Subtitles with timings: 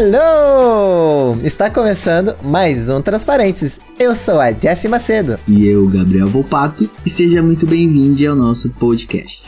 [0.00, 1.36] Alô!
[1.44, 3.78] Está começando mais um Transparentes.
[3.98, 5.38] Eu sou a Jessie Macedo.
[5.46, 9.42] E eu, Gabriel Volpato, e seja muito bem-vindo ao nosso podcast.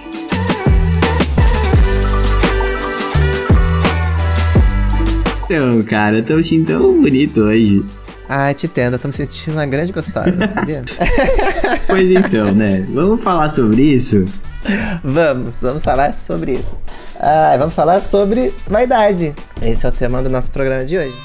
[5.46, 7.82] Então, cara, eu tô me sentindo tão bonito hoje.
[8.28, 10.84] Ai, te entendo, eu tô me sentindo uma grande gostosa, sabia?
[11.88, 12.86] pois então, né?
[12.92, 14.26] Vamos falar sobre isso?
[15.02, 16.76] Vamos, vamos falar sobre isso.
[17.18, 19.34] Ah, vamos falar sobre vaidade.
[19.60, 21.16] Esse é o tema do nosso programa de hoje.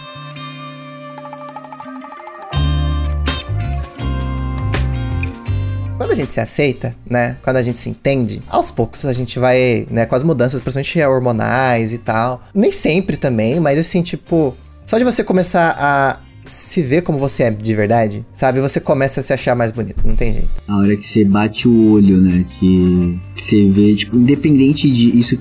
[5.98, 7.38] Quando a gente se aceita, né?
[7.44, 10.05] Quando a gente se entende, aos poucos a gente vai, né?
[10.05, 12.41] Com as mudanças, principalmente hormonais e tal.
[12.54, 17.44] Nem sempre também, mas assim, tipo, só de você começar a se vê como você
[17.44, 18.60] é de verdade, sabe?
[18.62, 20.50] Você começa a se achar mais bonito, não tem jeito.
[20.68, 22.46] A hora que você bate o olho, né?
[22.49, 25.38] Que você vê, tipo, independente de isso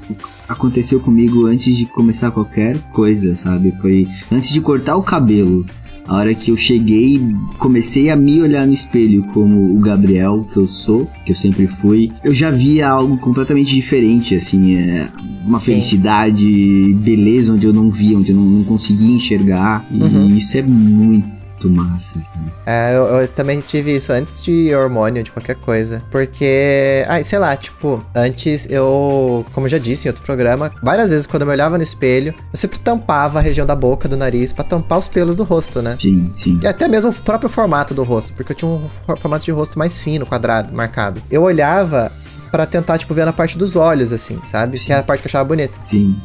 [0.49, 3.73] aconteceu comigo antes de começar qualquer coisa, sabe?
[3.81, 5.65] Foi antes de cortar o cabelo.
[6.09, 7.21] A hora que eu cheguei,
[7.59, 11.67] comecei a me olhar no espelho como o Gabriel que eu sou, que eu sempre
[11.67, 15.09] fui, eu já via algo completamente diferente, assim, é
[15.49, 15.67] uma Sim.
[15.67, 20.31] felicidade, beleza onde eu não via, onde eu não, não conseguia enxergar, uhum.
[20.31, 21.36] e isso é muito
[21.69, 22.23] muito massa.
[22.65, 26.03] É, eu, eu, também tive isso antes de hormônio, de qualquer coisa.
[26.11, 31.11] Porque, ai, sei lá, tipo, antes eu, como eu já disse em outro programa, várias
[31.11, 34.17] vezes quando eu me olhava no espelho, eu sempre tampava a região da boca, do
[34.17, 35.97] nariz, para tampar os pelos do rosto, né?
[36.01, 36.59] Sim, sim.
[36.63, 39.79] E até mesmo o próprio formato do rosto, porque eu tinha um formato de rosto
[39.79, 41.23] mais fino, quadrado, marcado.
[41.31, 42.13] Eu olhava
[42.51, 44.79] para tentar, tipo, ver na parte dos olhos, assim, sabe?
[44.79, 44.87] Sim.
[44.87, 45.77] Que era a parte que eu achava bonita.
[45.85, 46.17] Sim.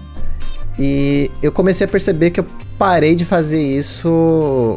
[0.79, 2.45] E eu comecei a perceber que eu
[2.77, 4.09] parei de fazer isso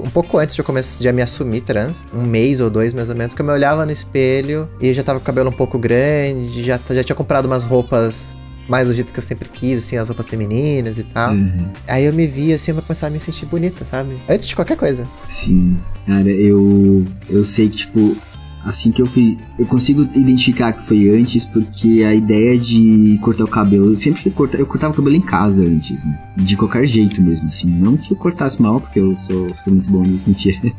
[0.04, 3.08] um pouco antes de eu começar de me assumir trans, um mês ou dois mais
[3.08, 5.52] ou menos, que eu me olhava no espelho e já tava com o cabelo um
[5.52, 8.36] pouco grande, já, já tinha comprado umas roupas
[8.68, 11.32] mais do jeito que eu sempre quis, assim, as roupas femininas e tal.
[11.32, 11.68] Uhum.
[11.86, 14.16] Aí eu me via assim, eu começar a me sentir bonita, sabe?
[14.28, 15.06] Antes de qualquer coisa.
[15.28, 15.76] Sim.
[16.06, 18.16] Cara, eu eu sei que tipo
[18.64, 19.38] assim que eu fui.
[19.58, 23.92] Eu consigo identificar que foi antes, porque a ideia de cortar o cabelo.
[23.92, 26.18] Eu sempre que cortar, eu cortava o cabelo em casa antes, né?
[26.36, 27.68] De qualquer jeito mesmo, assim.
[27.68, 30.58] Não que eu cortasse mal, porque eu sou, sou muito bom nisso, mentira.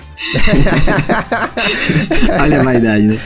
[2.41, 3.17] Olha a vaidade, né?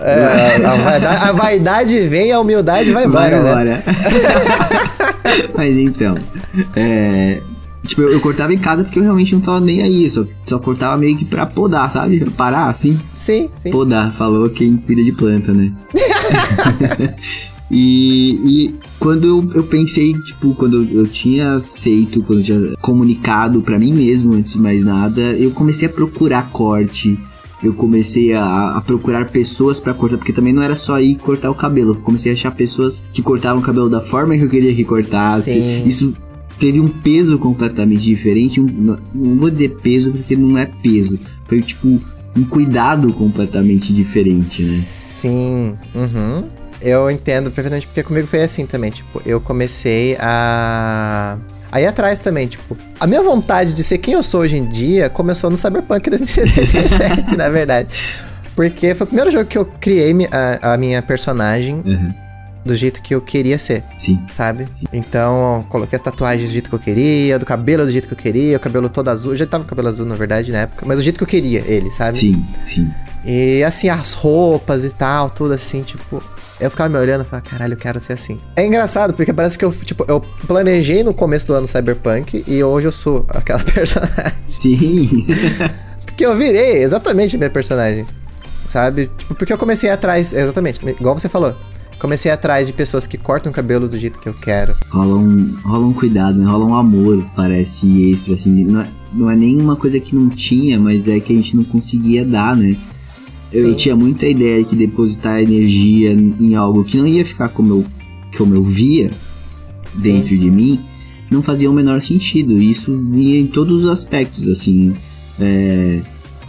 [0.00, 3.64] É, a, vaidade, a, vaidade, vem, a humildade vai embora, vai embora.
[3.64, 3.82] Né?
[5.56, 6.14] Mas então.
[6.76, 7.40] É,
[7.86, 10.08] Tipo, eu, eu, cortava em casa porque eu realmente não tava nem aí.
[10.08, 12.20] Só, só cortava meio que pra podar, sabe?
[12.20, 12.98] Pra parar assim.
[13.16, 13.70] Sim, sim.
[13.70, 15.72] Podar, falou quem cuida de planta, né?
[17.70, 22.72] e, e quando eu, eu pensei, tipo, quando eu, eu tinha aceito, quando eu tinha
[22.80, 27.18] comunicado para mim mesmo, antes de mais nada, eu comecei a procurar corte
[27.62, 31.48] eu comecei a, a procurar pessoas para cortar, porque também não era só ir cortar
[31.48, 31.92] o cabelo.
[31.92, 34.84] Eu comecei a achar pessoas que cortavam o cabelo da forma que eu queria que
[34.84, 35.52] cortasse.
[35.52, 35.86] Sim.
[35.86, 36.12] Isso
[36.62, 38.60] teve um peso completamente diferente.
[38.60, 38.66] Um,
[39.12, 41.18] não, vou dizer peso porque não é peso.
[41.46, 42.00] Foi tipo
[42.36, 44.68] um cuidado completamente diferente, né?
[44.68, 45.74] Sim.
[45.92, 46.44] Uhum.
[46.80, 48.92] Eu entendo perfeitamente porque comigo foi assim também.
[48.92, 51.36] Tipo, eu comecei a.
[51.72, 55.08] Aí atrás também, tipo, a minha vontade de ser quem eu sou hoje em dia
[55.08, 57.88] começou no Cyberpunk 2077, na verdade.
[58.54, 61.82] Porque foi o primeiro jogo que eu criei a, a minha personagem.
[61.84, 62.12] Uhum
[62.64, 63.82] do jeito que eu queria ser.
[63.98, 64.24] Sim.
[64.30, 64.68] Sabe?
[64.92, 68.18] Então, coloquei as tatuagens do jeito que eu queria, do cabelo do jeito que eu
[68.18, 69.32] queria, o cabelo todo azul.
[69.32, 71.28] Eu já tava com cabelo azul, na verdade, na época, mas do jeito que eu
[71.28, 72.18] queria ele, sabe?
[72.18, 72.88] Sim, sim.
[73.24, 76.22] E assim, as roupas e tal, tudo assim, tipo.
[76.60, 78.38] Eu ficava me olhando e falava, caralho, eu quero ser assim.
[78.54, 82.62] É engraçado, porque parece que eu, tipo, eu planejei no começo do ano Cyberpunk e
[82.62, 84.32] hoje eu sou aquela personagem.
[84.46, 85.26] Sim.
[86.06, 88.06] porque eu virei exatamente a minha personagem.
[88.68, 89.10] Sabe?
[89.18, 91.56] Tipo, porque eu comecei atrás, exatamente, igual você falou
[92.02, 94.74] comecei atrás de pessoas que cortam o cabelo do jeito que eu quero.
[94.90, 96.44] Rola um, rola um cuidado, né?
[96.44, 98.64] Rola um amor, parece extra, assim.
[98.64, 101.56] Não é, não é nem uma coisa que não tinha, mas é que a gente
[101.56, 102.76] não conseguia dar, né?
[103.52, 103.74] Eu Sim.
[103.74, 107.84] tinha muita ideia de depositar energia em algo que não ia ficar como eu,
[108.36, 109.12] como eu via
[109.94, 110.38] dentro Sim.
[110.38, 110.80] de mim,
[111.30, 112.60] não fazia o menor sentido.
[112.60, 114.96] Isso via em todos os aspectos, assim.
[115.38, 116.00] É,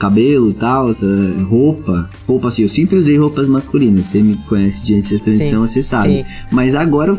[0.04, 0.90] cabelo e tal,
[1.50, 2.10] roupa.
[2.28, 4.08] Roupa assim, eu sempre usei roupas masculinas.
[4.08, 6.10] Você me conhece de antes da transição, você sabe.
[6.10, 6.26] Sim.
[6.52, 7.18] Mas agora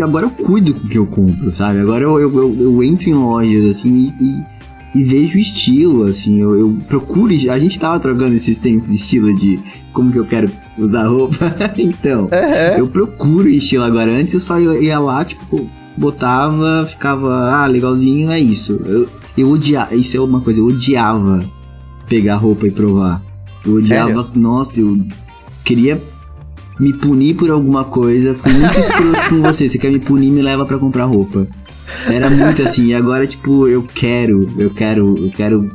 [0.00, 1.78] agora eu cuido com o que eu compro, sabe?
[1.78, 6.58] Agora eu, eu, eu, eu entro em lojas assim e, e, vejo estilo, assim, eu,
[6.58, 7.32] eu, procuro.
[7.32, 9.60] A gente tava trocando esses tempos de estilo de
[9.92, 11.54] como que eu quero usar roupa.
[11.78, 12.78] então, uhum.
[12.78, 14.10] eu procuro estilo agora.
[14.10, 18.80] Antes eu só ia, ia lá, tipo, botava, ficava, ah, legalzinho, é isso.
[18.84, 19.08] Eu,
[19.38, 21.48] eu odiava, isso é uma coisa, eu odiava
[22.08, 23.22] pegar roupa e provar.
[23.64, 24.30] Eu odiava, Sério?
[24.34, 24.98] nossa, eu
[25.64, 26.00] queria
[26.78, 28.34] me punir por alguma coisa.
[28.34, 29.68] Fui muito escroto com você.
[29.68, 31.46] Você quer me punir, me leva para comprar roupa.
[32.08, 35.70] Era muito assim, e agora, tipo, eu quero, eu quero, eu quero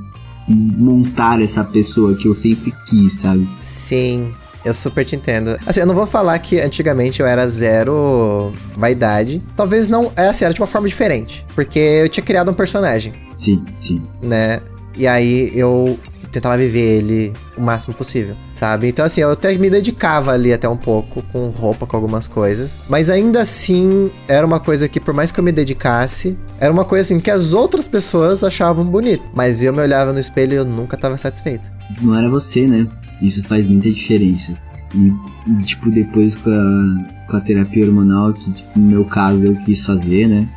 [0.48, 3.48] montar essa pessoa que eu sempre quis, sabe?
[3.62, 4.34] Sim,
[4.64, 5.58] eu super te entendo.
[5.66, 9.42] Assim, eu não vou falar que antigamente eu era zero vaidade.
[9.56, 10.12] Talvez não.
[10.16, 11.46] É assim, era de uma forma diferente.
[11.56, 13.14] Porque eu tinha criado um personagem.
[13.40, 14.02] Sim, sim.
[14.22, 14.60] Né?
[14.96, 15.98] E aí eu
[16.32, 18.88] tentava viver ele o máximo possível, sabe?
[18.88, 22.78] Então, assim, eu até me dedicava ali até um pouco com roupa, com algumas coisas.
[22.90, 26.86] Mas ainda assim, era uma coisa que, por mais que eu me dedicasse, era uma
[26.86, 29.24] coisa assim que as outras pessoas achavam bonito.
[29.34, 31.70] Mas eu me olhava no espelho e eu nunca tava satisfeito.
[32.02, 32.88] Não era você, né?
[33.22, 34.54] Isso faz muita diferença.
[34.94, 39.56] E, tipo, depois com a, com a terapia hormonal, que tipo, no meu caso eu
[39.58, 40.48] quis fazer, né?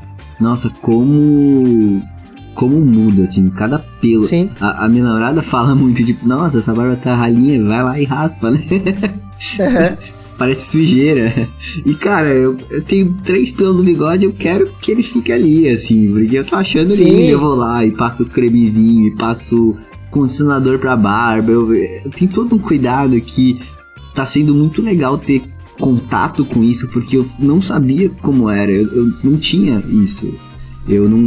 [0.40, 2.02] Nossa, como
[2.54, 4.22] como muda, assim, cada pelo.
[4.22, 4.50] Sim.
[4.60, 8.04] A, a, minha namorada fala muito, tipo, nossa, essa barba tá ralinha, vai lá e
[8.04, 8.60] raspa, né?
[8.70, 10.14] Uhum.
[10.36, 11.48] Parece sujeira.
[11.86, 15.68] E, cara, eu, eu, tenho três pelos no bigode, eu quero que ele fique ali,
[15.68, 17.04] assim, porque eu tô achando Sim.
[17.04, 19.76] lindo, eu vou lá e passo cremezinho, e passo
[20.10, 23.60] condicionador pra barba, eu, eu tenho todo um cuidado que
[24.12, 25.42] tá sendo muito legal ter
[25.78, 30.32] contato com isso, porque eu não sabia como era, eu, eu não tinha isso.
[30.86, 31.18] Eu não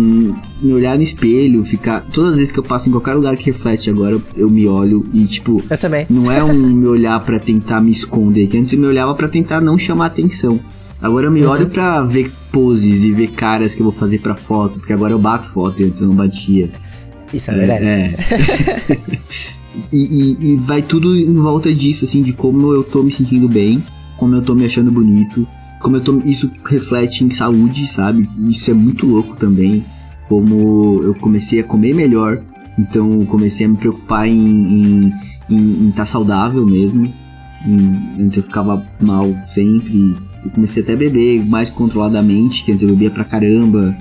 [0.62, 2.02] me olhar no espelho, ficar.
[2.12, 5.06] Todas as vezes que eu passo em qualquer lugar que reflete agora, eu, me olho
[5.12, 5.64] e, tipo.
[5.70, 6.06] Eu também.
[6.10, 9.28] Não é um me olhar para tentar me esconder, que antes eu me olhava para
[9.28, 10.60] tentar não chamar atenção.
[11.02, 11.50] Agora eu me uhum.
[11.50, 15.14] olho para ver poses e ver caras que eu vou fazer para foto, porque agora
[15.14, 16.72] eu bato foto e antes eu não batia.
[17.34, 17.86] Isso é, é verdade.
[17.86, 18.14] É.
[19.92, 23.48] e, e, e vai tudo em volta disso, assim, de como eu tô me sentindo
[23.48, 23.84] bem,
[24.18, 25.48] como eu tô me achando bonito,
[25.88, 28.30] como eu tô, isso reflete em saúde, sabe?
[28.50, 29.86] Isso é muito louco também.
[30.28, 32.42] Como eu comecei a comer melhor,
[32.78, 35.14] então comecei a me preocupar em
[35.48, 37.06] estar tá saudável mesmo.
[37.66, 40.14] Em, antes eu ficava mal sempre.
[40.44, 43.96] Eu comecei até a beber mais controladamente, que antes eu bebia pra caramba.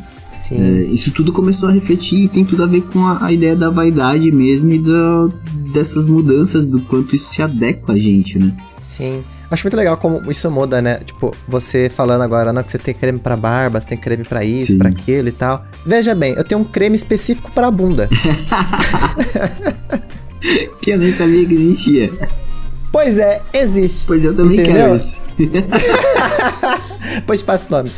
[0.50, 3.54] É, isso tudo começou a refletir e tem tudo a ver com a, a ideia
[3.54, 5.28] da vaidade mesmo e da,
[5.72, 8.52] dessas mudanças, do quanto isso se adequa a gente, né?
[8.88, 9.22] Sim.
[9.50, 10.98] Acho muito legal como isso muda, né?
[11.04, 14.44] Tipo, você falando agora, não, que você tem creme para barba, você tem creme para
[14.44, 15.64] isso, para aquilo e tal.
[15.84, 18.08] Veja bem, eu tenho um creme específico para bunda.
[20.82, 22.10] que eu nem sabia que existia.
[22.90, 24.04] Pois é, existe.
[24.06, 24.75] Pois eu também entendeu?
[24.75, 25.16] quero isso.
[27.26, 27.93] pois passa o nome.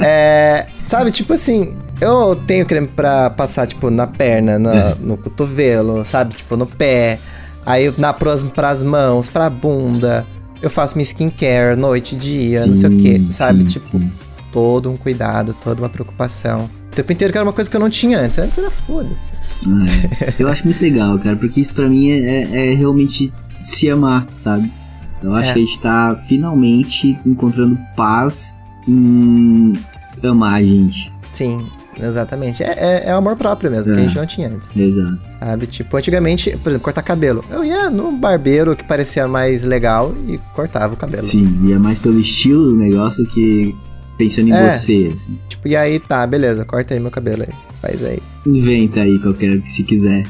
[0.00, 4.96] É, sabe, tipo assim, eu tenho creme pra passar, tipo, na perna, na, é.
[4.98, 6.34] no cotovelo, sabe?
[6.34, 7.20] Tipo, no pé.
[7.64, 10.26] Aí na, pras, pras mãos, pra bunda
[10.60, 13.60] eu faço minha skincare noite e dia, não sei o que, sabe?
[13.62, 14.12] Sim, tipo, sim.
[14.52, 16.68] todo um cuidado, toda uma preocupação.
[16.90, 18.38] O tempo inteiro que era uma coisa que eu não tinha antes.
[18.38, 19.32] Antes era foda-se.
[20.22, 23.88] É, eu acho muito legal, cara, porque isso para mim é, é, é, realmente se
[23.90, 24.70] amar, sabe?
[25.22, 25.52] Eu acho é.
[25.52, 28.56] que a gente tá finalmente encontrando paz
[28.86, 29.74] em
[30.22, 31.12] amar a gente.
[31.32, 31.66] Sim,
[32.00, 32.62] Exatamente.
[32.62, 33.94] É, é, é, amor próprio mesmo, é.
[33.94, 34.74] que a gente não tinha antes.
[34.76, 35.18] Exato.
[35.38, 35.66] Sabe?
[35.66, 37.44] Tipo, antigamente, por exemplo, cortar cabelo.
[37.50, 41.26] Eu ia no barbeiro que parecia mais legal e cortava o cabelo.
[41.26, 43.74] Sim, ia mais pelo estilo do negócio que
[44.16, 44.70] pensando em é.
[44.70, 45.38] você, assim.
[45.48, 47.54] Tipo, e aí tá, beleza, corta aí meu cabelo aí.
[47.80, 48.18] Faz aí.
[48.46, 50.26] Inventa aí qualquer que se quiser.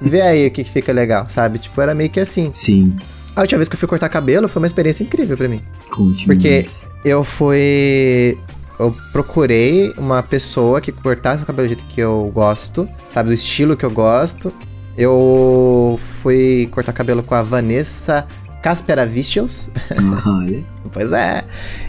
[0.00, 1.58] Vê aí o que, que fica legal, sabe?
[1.58, 2.50] Tipo, era meio que assim.
[2.54, 2.96] Sim.
[3.34, 5.60] A última vez que eu fui cortar cabelo foi uma experiência incrível para mim.
[5.90, 6.66] Conte Porque
[7.04, 8.36] eu fui
[8.78, 13.34] eu procurei uma pessoa que cortasse o cabelo do jeito que eu gosto, sabe, do
[13.34, 14.52] estilo que eu gosto.
[14.96, 18.26] Eu fui cortar cabelo com a Vanessa
[18.62, 19.70] Casperavicious.
[20.26, 20.64] Olha.
[20.92, 21.44] pois é.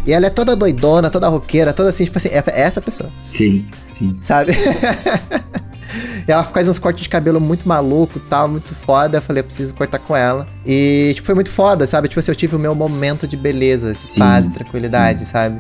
[0.05, 3.11] E ela é toda doidona, toda roqueira, toda assim, tipo assim, é, é essa pessoa.
[3.29, 3.67] Sim,
[3.97, 4.17] sim.
[4.21, 4.53] Sabe?
[6.27, 9.17] E ela faz uns cortes de cabelo muito maluco tal, muito foda.
[9.17, 10.47] Eu falei, eu preciso cortar com ela.
[10.63, 12.07] E, tipo, foi muito foda, sabe?
[12.07, 15.25] Tipo assim, eu tive o meu momento de beleza, de sim, paz e tranquilidade, sim.
[15.25, 15.59] sabe?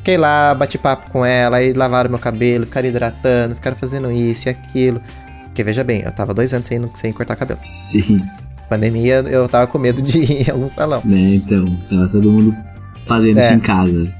[0.00, 4.48] Fiquei lá, bati papo com ela, aí lavaram meu cabelo, ficaram hidratando, ficaram fazendo isso
[4.48, 5.00] e aquilo.
[5.44, 7.60] Porque veja bem, eu tava dois anos sem, sem cortar cabelo.
[7.64, 8.22] Sim.
[8.70, 11.02] Pandemia, eu tava com medo de ir em algum salão.
[11.04, 12.56] Né, então, tava todo mundo
[13.04, 13.44] fazendo é.
[13.44, 14.10] isso em casa.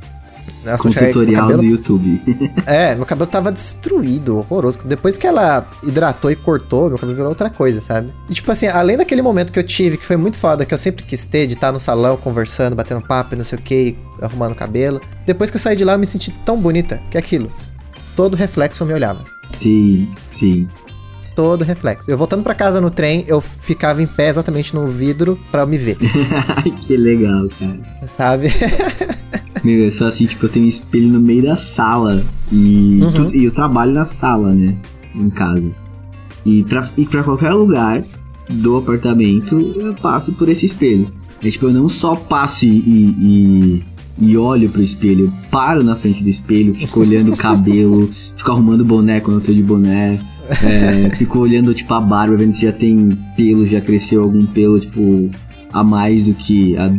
[0.65, 1.63] Nossa, com tutorial cabelo...
[1.63, 2.23] no YouTube.
[2.67, 4.79] é, meu cabelo tava destruído, horroroso.
[4.85, 8.13] Depois que ela hidratou e cortou, meu cabelo virou outra coisa, sabe?
[8.29, 10.79] E tipo assim, além daquele momento que eu tive, que foi muito foda, que eu
[10.79, 14.55] sempre quis ter, de estar no salão conversando, batendo papo não sei o que, arrumando
[14.55, 15.01] cabelo.
[15.25, 17.51] Depois que eu saí de lá, eu me senti tão bonita que aquilo.
[18.15, 19.25] Todo reflexo me olhava.
[19.57, 20.69] Sim, sim.
[21.35, 22.11] Todo reflexo.
[22.11, 25.79] Eu voltando para casa no trem, eu ficava em pé exatamente no vidro para me
[25.79, 25.97] ver.
[26.87, 28.09] que legal, cara.
[28.09, 28.49] Sabe?
[29.63, 32.25] Meu, é só assim, tipo, eu tenho um espelho no meio da sala.
[32.51, 33.13] E, uhum.
[33.13, 34.77] tu, e eu trabalho na sala, né?
[35.15, 35.71] Em casa.
[36.45, 38.03] E pra, e pra qualquer lugar
[38.49, 41.09] do apartamento, eu passo por esse espelho.
[41.43, 43.85] É tipo, eu não só passo e, e,
[44.19, 48.51] e olho pro espelho, eu paro na frente do espelho, fico olhando o cabelo, fico
[48.51, 50.19] arrumando boné quando eu tô de boné.
[50.63, 54.81] É, fico olhando, tipo, a barba, vendo se já tem pelo, já cresceu algum pelo,
[54.81, 55.31] tipo,
[55.73, 56.93] a mais do que há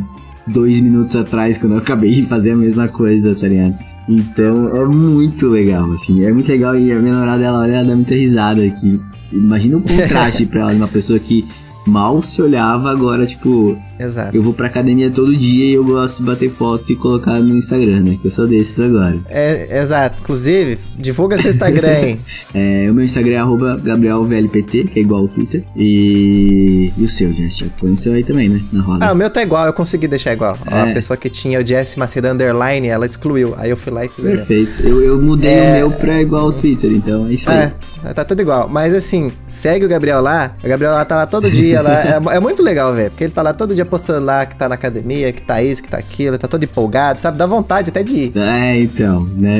[0.48, 3.78] dois minutos atrás, quando eu acabei de fazer a mesma coisa, tá ligado?
[4.10, 7.96] Então é muito legal, assim, é muito legal e a minha namorada, ela, ela dá
[7.96, 9.00] muita risada aqui.
[9.32, 11.46] Imagina o contraste pra ela, uma pessoa que
[11.86, 14.36] mal se olhava, agora, tipo, Exato.
[14.36, 17.56] eu vou pra academia todo dia e eu gosto de bater foto e colocar no
[17.58, 18.18] Instagram, né?
[18.22, 19.18] Que eu sou desses agora.
[19.30, 20.22] É, exato.
[20.24, 22.20] Inclusive, divulga seu Instagram, hein?
[22.54, 25.64] É, o meu Instagram é arroba GabrielVLPT, que é igual ao Twitter.
[25.76, 27.64] E, e o seu, Jess?
[27.80, 28.62] Põe o seu aí também, né?
[28.74, 29.06] Na roda.
[29.06, 30.58] Ah, o meu tá igual, eu consegui deixar igual.
[30.70, 30.92] Ó, É.
[30.92, 33.54] A pessoa que tinha o Jess Macedo Underline, ela excluiu.
[33.58, 34.26] Aí eu fui lá e fiz.
[34.26, 34.86] Perfeito.
[34.86, 35.86] Eu, eu mudei É.
[35.86, 37.72] o meu pra igual ao Twitter, então é isso aí.
[38.04, 38.68] É, tá tudo igual.
[38.68, 40.56] Mas assim, segue o Gabriel lá.
[40.64, 41.82] O Gabriel lá tá lá todo dia.
[41.82, 41.92] lá.
[42.32, 43.12] É, é muito legal, velho.
[43.12, 45.84] Porque ele tá lá todo dia postando lá que tá na academia, que tá isso,
[45.84, 46.38] que tá aquilo.
[46.38, 47.38] Tá todo empolgado, sabe?
[47.38, 48.32] Dá vontade até de ir.
[48.38, 49.60] É, então, né?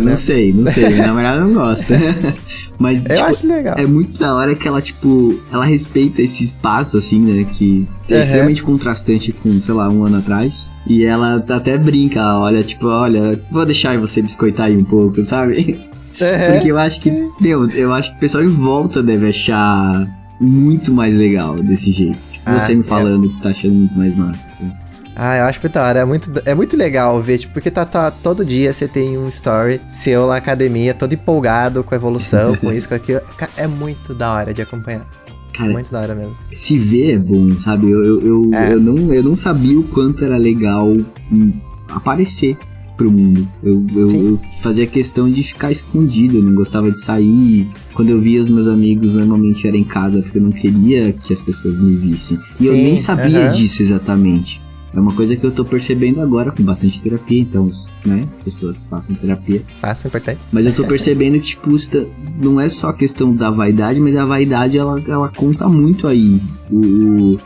[0.00, 0.88] Não sei, não sei.
[0.88, 1.94] Minha namorada não gosta.
[2.78, 3.74] Mas, Eu tipo, acho legal.
[3.78, 7.46] é muito da hora que ela, tipo, ela respeita esse espaço, assim, né?
[7.52, 8.20] Que é Uhum.
[8.22, 10.70] extremamente contrastante com, sei lá, um ano atrás.
[10.86, 15.22] E ela até brinca, ela olha, tipo, olha, vou deixar você biscoitar aí um pouco,
[15.24, 15.78] sabe?
[16.20, 16.52] É.
[16.54, 17.10] Porque eu acho que,
[17.40, 20.06] meu, eu acho que o pessoal em volta deve achar
[20.40, 22.18] muito mais legal desse jeito.
[22.44, 22.84] Ah, você me é.
[22.84, 24.46] falando que tá achando muito mais massa.
[24.54, 24.72] assim.
[25.14, 25.98] Ah, eu acho muito da hora.
[26.00, 29.28] É muito, é muito legal ver, tipo, porque tá, tá todo dia você tem um
[29.28, 33.20] story seu na academia, todo empolgado com a evolução, com isso, com aquilo.
[33.56, 35.06] É muito da hora de acompanhar.
[35.54, 36.34] Cara, Muito da hora mesmo.
[36.50, 37.90] se ver é bom, sabe?
[37.90, 38.72] Eu, eu, eu, É.
[38.72, 40.88] eu não, eu não sabia o quanto era legal
[41.30, 41.52] hum,
[41.90, 42.56] aparecer
[43.02, 43.46] pro mundo.
[43.62, 44.26] Eu, eu, Sim.
[44.28, 47.68] eu fazia questão de ficar escondido, eu não gostava de sair.
[47.94, 51.32] Quando eu via os meus amigos, normalmente era em casa, porque eu não queria que
[51.32, 52.38] as pessoas me vissem.
[52.60, 53.52] E eu Sim, nem sabia aham.
[53.52, 54.62] disso exatamente.
[54.94, 57.72] É uma coisa que eu tô percebendo agora com bastante terapia, então,
[58.04, 58.28] né?
[58.44, 59.62] Pessoas façam terapia.
[59.80, 60.40] Passa, importante.
[60.52, 62.04] Mas eu tô percebendo que, tipo, tá-
[62.40, 66.38] não é só questão da vaidade, mas a vaidade, ela, ela conta muito aí.
[66.70, 67.38] O, o,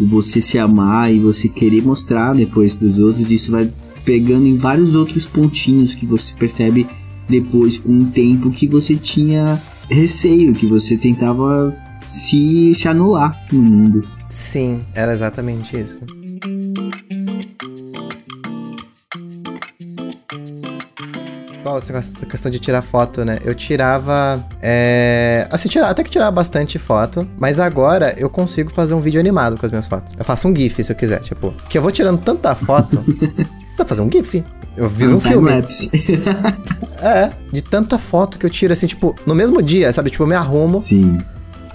[0.00, 3.70] o você se amar e você querer mostrar depois pros outros, isso vai
[4.06, 6.86] pegando em vários outros pontinhos que você percebe
[7.28, 9.60] depois, com o tempo, que você tinha
[9.90, 14.08] receio, que você tentava se, se anular no mundo.
[14.28, 15.98] Sim, era exatamente isso.
[21.64, 23.38] Bom, essa quest- questão de tirar foto, né?
[23.44, 24.44] Eu tirava.
[24.62, 25.48] É...
[25.50, 29.58] Assim, tira- até que tirava bastante foto, mas agora eu consigo fazer um vídeo animado
[29.58, 30.14] com as minhas fotos.
[30.16, 31.52] Eu faço um GIF se eu quiser, tipo.
[31.68, 33.02] Que eu vou tirando tanta foto.
[33.76, 34.42] dá pra fazer um GIF.
[34.76, 35.48] Eu vi um filme.
[35.48, 35.90] time-lapse.
[36.98, 40.10] É, de tanta foto que eu tiro assim, tipo, no mesmo dia, sabe?
[40.10, 41.18] Tipo, eu me arrumo, Sim,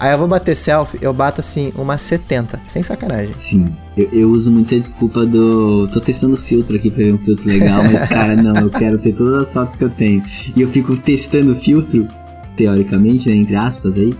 [0.00, 3.32] aí eu vou bater selfie, eu bato assim, umas 70, sem sacanagem.
[3.38, 3.64] sim.
[3.96, 5.86] Eu, eu uso muita desculpa do.
[5.88, 9.12] Tô testando filtro aqui pra ver um filtro legal, mas cara, não, eu quero ter
[9.14, 10.22] todas as fotos que eu tenho.
[10.56, 12.08] E eu fico testando filtro,
[12.56, 14.12] teoricamente, né, entre aspas aí,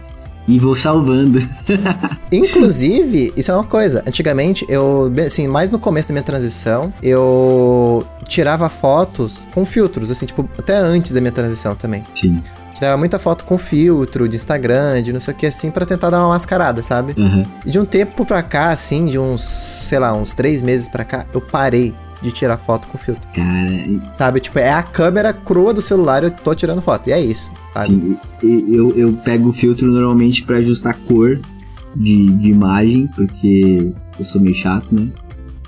[0.47, 1.41] e vou salvando.
[2.31, 4.03] Inclusive, isso é uma coisa.
[4.07, 10.27] Antigamente, eu, assim, mais no começo da minha transição, eu tirava fotos com filtros, assim,
[10.27, 12.03] tipo, até antes da minha transição também.
[12.15, 12.43] Sim.
[12.75, 16.11] Tirava muita foto com filtro, de Instagram, de não sei o que, assim, pra tentar
[16.11, 17.15] dar uma mascarada, sabe?
[17.17, 17.45] Aham.
[17.65, 21.05] E de um tempo pra cá, assim, de uns, sei lá, uns três meses pra
[21.05, 23.29] cá, eu parei de tirar foto com filtro.
[23.35, 24.41] Cara, e- Sabe?
[24.41, 27.09] Tipo, é a câmera crua do celular e eu tô tirando foto.
[27.09, 28.17] E é isso, sabe?
[28.41, 31.41] Sim, eu, eu pego o filtro normalmente pra ajustar a cor
[31.95, 35.09] de, de imagem, porque eu sou meio chato, né?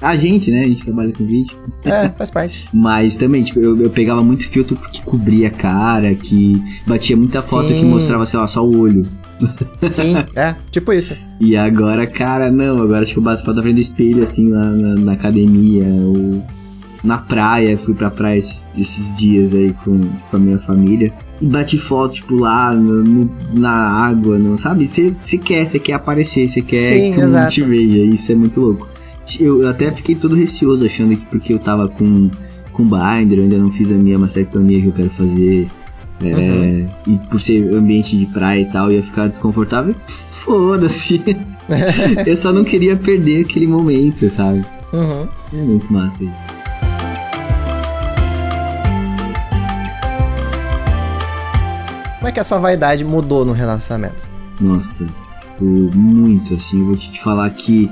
[0.00, 0.60] A gente, né?
[0.60, 1.56] A gente trabalha com vídeo.
[1.84, 2.68] É, faz parte.
[2.74, 7.40] Mas também, tipo, eu, eu pegava muito filtro que cobria a cara, que batia muita
[7.40, 7.78] foto Sim.
[7.78, 9.06] que mostrava, sei lá, só o olho.
[9.90, 11.16] Sim, é, tipo isso.
[11.40, 14.64] E agora, cara, não, agora tipo, eu bato foto na frente do espelho, assim, lá
[14.70, 16.42] na, na academia, ou
[17.02, 19.98] na praia, fui pra praia esses, esses dias aí com,
[20.30, 21.12] com a minha família.
[21.42, 24.86] E bati foto, tipo, lá no- no- na água, não, sabe?
[24.86, 27.52] Você quer, você quer aparecer, você quer Sim, que exato.
[27.52, 28.88] te veja, isso é muito louco.
[29.40, 32.30] Eu até fiquei todo receoso, achando que porque eu tava com,
[32.72, 35.66] com binder, eu ainda não fiz a minha mastectomia que eu quero fazer.
[36.30, 36.88] É, Uhum.
[37.06, 39.94] E por ser ambiente de praia e tal, ia ficar desconfortável.
[40.30, 41.22] Foda-se.
[42.26, 44.64] eu só não queria perder aquele momento, sabe?
[44.92, 45.26] Uhum.
[45.52, 46.32] É muito massa isso.
[52.18, 54.28] Como é que a sua vaidade mudou no relacionamento?
[54.60, 55.06] Nossa,
[55.60, 56.78] muito assim.
[56.80, 57.90] Eu vou te falar que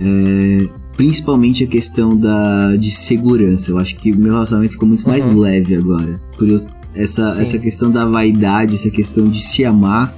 [0.00, 3.70] é, principalmente a questão da, de segurança.
[3.70, 5.38] Eu acho que o meu relacionamento ficou muito mais Uhum.
[5.40, 6.20] leve agora.
[6.36, 7.42] Por eu, essa, Sim.
[7.42, 10.16] essa questão da vaidade, essa questão de se amar.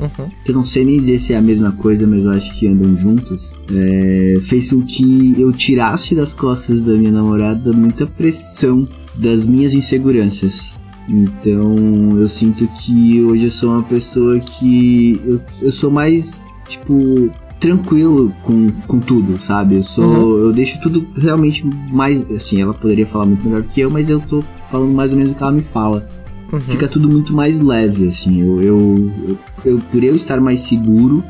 [0.00, 0.28] Uhum.
[0.42, 2.66] que eu não sei nem dizer se é a mesma coisa, mas eu acho que
[2.66, 8.88] andam juntos, é, fez com que eu tirasse das costas da minha namorada muita pressão
[9.14, 10.80] das minhas inseguranças.
[11.08, 11.74] Então
[12.16, 15.20] eu sinto que hoje eu sou uma pessoa que.
[15.24, 17.30] Eu, eu sou mais, tipo,
[17.60, 19.76] tranquilo com, com tudo, sabe?
[19.76, 20.04] Eu sou.
[20.04, 20.38] Uhum.
[20.46, 22.28] Eu deixo tudo realmente mais.
[22.30, 25.32] Assim, ela poderia falar muito melhor que eu, mas eu tô falando mais ou menos
[25.32, 26.08] o que ela me fala.
[26.50, 26.60] Uhum.
[26.60, 28.40] Fica tudo muito mais leve, assim.
[28.40, 31.22] Eu, eu, eu, eu, por eu estar mais seguro,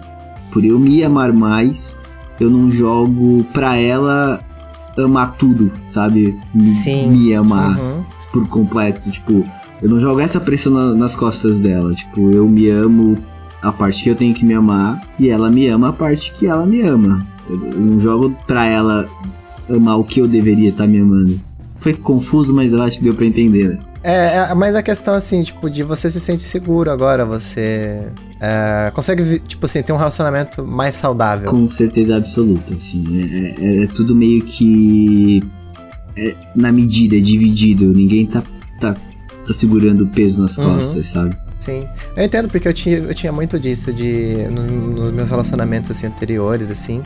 [0.50, 1.96] por eu me amar mais,
[2.38, 4.40] eu não jogo pra ela
[4.96, 6.38] amar tudo, sabe?
[6.60, 7.10] Sim.
[7.10, 8.04] Me amar uhum.
[8.32, 9.10] por completo.
[9.10, 9.44] Tipo,
[9.82, 11.92] eu não jogo essa pressão na, nas costas dela.
[11.92, 13.14] Tipo, eu me amo
[13.62, 16.46] a parte que eu tenho que me amar e ela me ama a parte que
[16.46, 17.26] ela me ama.
[17.48, 19.06] Eu, não jogo pra ela
[19.68, 21.40] amar o que eu deveria estar tá me amando.
[21.80, 23.78] Foi confuso, mas eu acho que deu pra entender, né?
[24.02, 28.08] É, é, mas a questão, assim, tipo, de você se sente seguro agora, você
[28.40, 31.50] é, consegue, tipo assim, ter um relacionamento mais saudável.
[31.50, 33.04] Com certeza absoluta, assim.
[33.20, 35.42] É, é, é tudo meio que
[36.16, 37.92] é na medida, é dividido.
[37.92, 38.42] Ninguém tá,
[38.80, 38.94] tá,
[39.46, 40.76] tá segurando o peso nas uhum.
[40.76, 41.36] costas, sabe?
[41.60, 41.86] Sim,
[42.16, 46.06] eu entendo porque eu tinha, eu tinha muito disso de no, nos meus relacionamentos assim
[46.08, 47.02] anteriores assim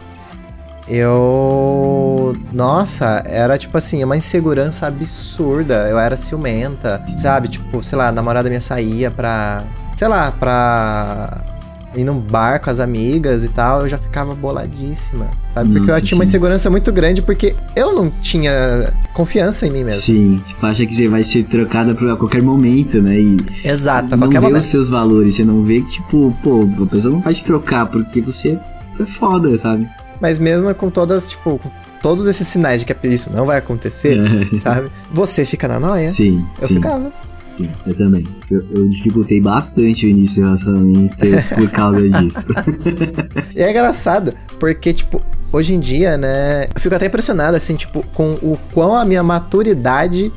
[0.89, 2.33] eu.
[2.53, 5.89] Nossa, era tipo assim, uma insegurança absurda.
[5.89, 7.49] Eu era ciumenta, sabe?
[7.49, 9.65] Tipo, sei lá, a namorada minha saía pra.
[9.97, 11.43] Sei lá, pra.
[12.01, 15.73] Ir num bar com as amigas e tal, eu já ficava boladíssima, sabe?
[15.73, 20.03] Porque eu tinha uma insegurança muito grande porque eu não tinha confiança em mim mesmo.
[20.03, 23.19] Sim, tipo, acha que você vai ser trocada a qualquer momento, né?
[23.19, 26.61] E Exato, a qualquer não vê os seus valores, você não vê que, tipo, pô,
[26.83, 28.59] a pessoa não vai te trocar porque você
[28.99, 29.89] é foda, sabe?
[30.21, 31.71] Mas mesmo com todas, tipo, com
[32.01, 34.19] todos esses sinais de que isso não vai acontecer,
[34.55, 34.61] é.
[34.61, 34.91] sabe?
[35.13, 36.11] Você fica na noia.
[36.11, 36.47] Sim.
[36.61, 36.75] Eu sim.
[36.75, 37.13] ficava.
[37.57, 38.27] Sim, eu também.
[38.51, 41.17] Eu, eu, dificultei bastante o início do relacionamento
[41.55, 42.49] por causa disso.
[43.55, 48.05] e é engraçado, porque, tipo, hoje em dia, né, eu fico até impressionado, assim, tipo,
[48.09, 50.33] com o quão a minha maturidade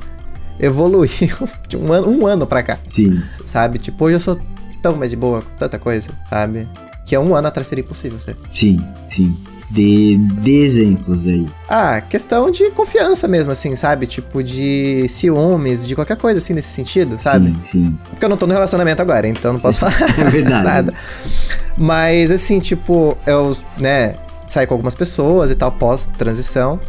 [0.59, 1.09] evoluiu
[1.67, 2.79] de um ano, um ano pra cá.
[2.87, 3.21] Sim.
[3.43, 3.79] Sabe?
[3.79, 4.37] Tipo, hoje eu sou
[4.81, 6.67] tão mais de boa com tanta coisa, sabe?
[7.05, 8.35] Que há um ano atrás seria impossível ser.
[8.53, 9.35] Sim, sim
[9.69, 11.45] de, de exemplos aí.
[11.69, 14.07] Ah, questão de confiança mesmo, assim, sabe?
[14.07, 17.53] Tipo, de ciúmes, de qualquer coisa assim nesse sentido, sabe?
[17.53, 17.97] Sim, sim.
[18.09, 20.63] Porque eu não tô no relacionamento agora, então não posso falar é verdade.
[20.63, 20.93] nada.
[21.77, 24.15] Mas, assim, tipo, eu, né,
[24.47, 26.79] saí com algumas pessoas e tal, pós-transição.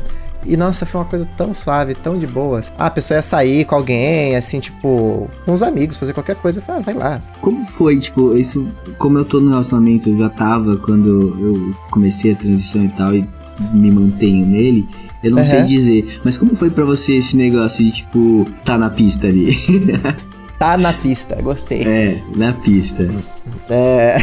[0.44, 2.60] E nossa, foi uma coisa tão suave, tão de boa.
[2.78, 6.60] Ah, a pessoa ia sair com alguém, assim, tipo, com os amigos, fazer qualquer coisa.
[6.60, 7.20] Eu falei, ah, vai lá.
[7.40, 8.66] Como foi, tipo, isso,
[8.98, 11.08] como eu tô no relacionamento, eu já tava quando
[11.40, 13.28] eu comecei a transição e tal, e
[13.72, 14.88] me mantenho nele.
[15.22, 15.44] Eu não uhum.
[15.44, 19.56] sei dizer, mas como foi para você esse negócio de, tipo, tá na pista ali?
[20.58, 21.82] tá na pista, gostei.
[21.82, 23.08] É, na pista.
[23.68, 24.16] É.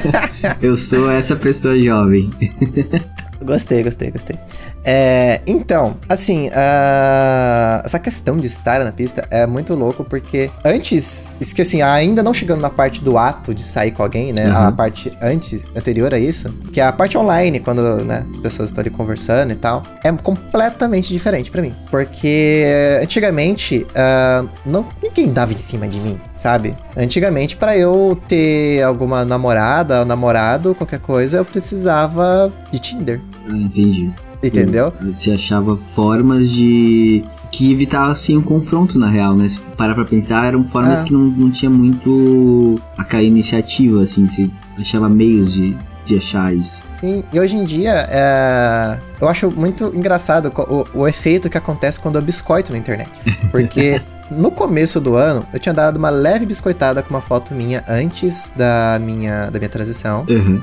[0.60, 2.28] eu sou essa pessoa jovem.
[3.44, 4.36] Gostei, gostei, gostei.
[4.82, 11.28] É, então, assim, uh, essa questão de estar na pista é muito louco porque antes,
[11.54, 14.48] que assim, ainda não chegando na parte do ato de sair com alguém, né?
[14.48, 14.56] Uhum.
[14.56, 18.68] A parte antes, anterior a isso, que é a parte online, quando né, as pessoas
[18.70, 21.74] estão ali conversando e tal, é completamente diferente para mim.
[21.90, 22.64] Porque
[23.02, 26.74] antigamente, uh, não, ninguém dava em cima de mim sabe?
[26.94, 33.18] Antigamente, para eu ter alguma namorada, namorado, qualquer coisa, eu precisava de Tinder.
[33.50, 34.12] Ah, entendi.
[34.42, 34.92] Entendeu?
[35.00, 37.24] Você achava formas de.
[37.50, 39.48] que evitavam assim um confronto na real, né?
[39.48, 41.04] Se parar pra pensar, eram formas é.
[41.04, 46.82] que não, não tinha muito aquela iniciativa, assim, você achava meios de, de achar isso.
[47.04, 48.98] Sim, e hoje em dia é...
[49.20, 53.10] eu acho muito engraçado o, o efeito que acontece quando eu biscoito na internet.
[53.52, 57.84] Porque no começo do ano, eu tinha dado uma leve biscoitada com uma foto minha
[57.86, 60.24] antes da minha, da minha transição.
[60.30, 60.62] Uhum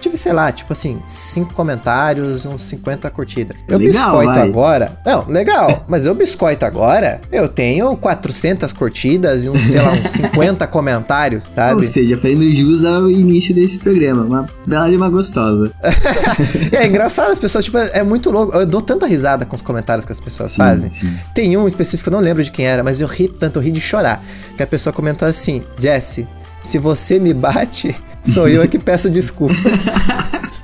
[0.00, 3.56] tive, sei lá, tipo assim, cinco comentários, uns 50 curtidas.
[3.68, 4.48] Eu legal, biscoito vai.
[4.48, 4.98] agora.
[5.04, 5.84] Não, legal.
[5.88, 11.42] mas eu biscoito agora, eu tenho 400 curtidas e, um, sei lá, uns 50 comentários,
[11.54, 11.86] sabe?
[11.86, 14.24] Ou seja, fazendo jus ao início desse programa.
[14.24, 15.72] Uma bela de uma gostosa.
[16.72, 18.56] é engraçado, as pessoas, tipo, é muito louco.
[18.56, 20.90] Eu dou tanta risada com os comentários que as pessoas sim, fazem.
[20.90, 21.16] Sim.
[21.34, 23.70] Tem um específico, eu não lembro de quem era, mas eu ri tanto, eu ri
[23.70, 24.22] de chorar.
[24.56, 26.26] Que a pessoa comentou assim: Jesse,
[26.62, 27.94] se você me bate,
[28.28, 29.56] sou eu que peço desculpas.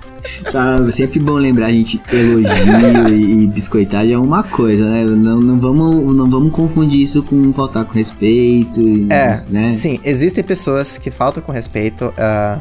[0.51, 5.05] Tá, sempre bom lembrar, a gente elogio e, e biscoitagem é uma coisa, né?
[5.05, 8.81] Não, não, vamos, não vamos confundir isso com faltar com respeito.
[9.11, 9.71] é, né?
[9.71, 12.07] sim, existem pessoas que faltam com respeito.
[12.07, 12.61] Uh,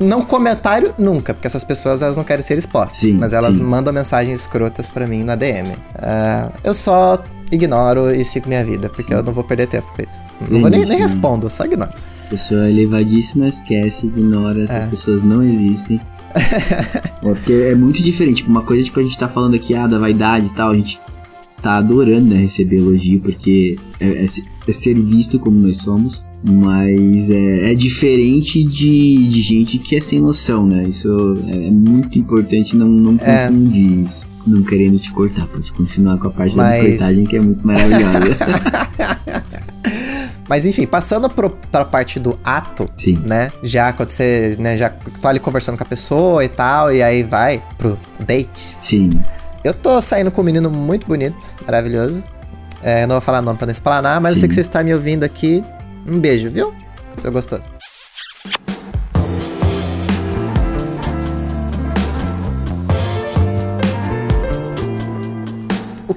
[0.00, 3.00] não comentário nunca, porque essas pessoas elas não querem ser expostas.
[3.00, 3.62] Sim, mas elas sim.
[3.62, 5.68] mandam mensagens escrotas para mim na DM.
[5.68, 9.92] Uh, ah, eu só ignoro e sigo minha vida, porque eu não vou perder tempo
[9.94, 10.20] com isso.
[10.50, 11.92] Não vou nem, nem respondo, só ignoro.
[12.30, 14.86] Pessoa elevadíssima, esquece, ignora, essas é.
[14.86, 16.00] pessoas não existem.
[16.34, 18.38] é porque é muito diferente.
[18.38, 20.74] Tipo, uma coisa tipo, a gente tá falando aqui, ah, da vaidade e tal, a
[20.74, 21.00] gente
[21.62, 27.30] tá adorando né, receber elogio, porque é, é, é, ser visto como nós somos, mas
[27.30, 30.84] é, é diferente de, de, gente que é sem noção, né?
[30.86, 31.08] Isso
[31.48, 33.48] é muito importante não, não é.
[33.48, 34.26] confundir isso.
[34.46, 36.76] Não querendo te cortar, pode continuar com a parte mas...
[36.76, 38.38] da biscoitagem que é muito maravilhosa.
[40.48, 43.22] Mas enfim, passando pro, pra parte do ato, Sim.
[43.24, 43.50] né?
[43.62, 47.22] Já quando você, né, já tô ali conversando com a pessoa e tal, e aí
[47.22, 48.76] vai pro date.
[48.82, 49.22] Sim.
[49.62, 52.24] Eu tô saindo com um menino muito bonito, maravilhoso.
[52.82, 54.36] É, não vou falar nome pra não explanar, mas Sim.
[54.36, 55.62] eu sei que você está me ouvindo aqui.
[56.06, 56.72] Um beijo, viu?
[57.18, 57.62] Seu gostoso.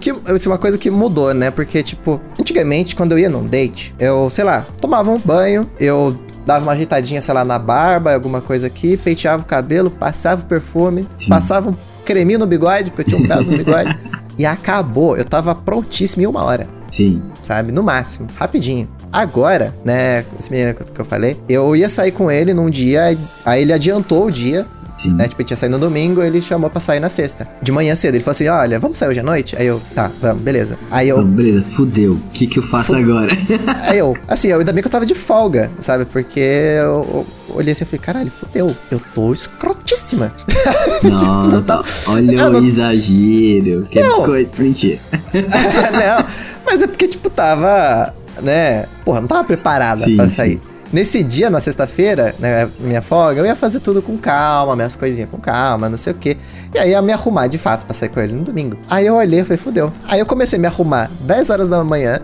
[0.01, 1.51] Que, isso é uma coisa que mudou, né?
[1.51, 6.13] Porque, tipo, antigamente, quando eu ia num date, eu, sei lá, tomava um banho, eu
[6.45, 10.45] dava uma ajeitadinha, sei lá, na barba, alguma coisa aqui, penteava o cabelo, passava o
[10.45, 11.29] perfume, Sim.
[11.29, 13.97] passava um creminho no bigode, porque eu tinha um belo no bigode.
[14.37, 15.15] e acabou.
[15.15, 16.67] Eu tava prontíssimo em uma hora.
[16.91, 17.21] Sim.
[17.43, 17.71] Sabe?
[17.71, 18.27] No máximo.
[18.35, 18.89] Rapidinho.
[19.11, 23.61] Agora, né, esse menino que eu falei, eu ia sair com ele num dia, aí
[23.61, 24.65] ele adiantou o dia,
[25.01, 25.13] Sim.
[25.13, 25.27] Né?
[25.27, 27.47] Tipo, ele tinha saído no domingo, ele chamou pra sair na sexta.
[27.61, 29.55] De manhã cedo, ele falou assim: olha, vamos sair hoje à noite?
[29.57, 30.77] Aí eu, tá, vamos, beleza.
[30.91, 31.17] Aí eu.
[31.17, 32.13] Vamos, beleza, fudeu.
[32.13, 33.31] O que que eu faço agora?
[33.89, 36.05] Aí eu, assim, eu, ainda bem que eu tava de folga, sabe?
[36.05, 40.33] Porque eu, eu olhei assim e falei, caralho, fudeu, eu tô escrotíssima.
[41.03, 41.83] Nossa, tipo, tá...
[42.07, 42.65] olha o não...
[42.65, 43.87] exagero.
[43.89, 44.17] Que não.
[44.17, 44.99] biscoito, mentira.
[45.33, 46.25] não,
[46.65, 48.85] mas é porque, tipo, tava, né?
[49.03, 50.59] Porra, não tava preparada sim, pra sair.
[50.63, 50.70] Sim.
[50.91, 55.29] Nesse dia, na sexta-feira, né, minha folga, eu ia fazer tudo com calma, minhas coisinhas
[55.29, 56.37] com calma, não sei o quê.
[56.73, 58.77] E aí ia me arrumar de fato pra sair com ele no domingo.
[58.89, 59.91] Aí eu olhei e falei, fudeu.
[60.07, 62.19] Aí eu comecei a me arrumar 10 horas da manhã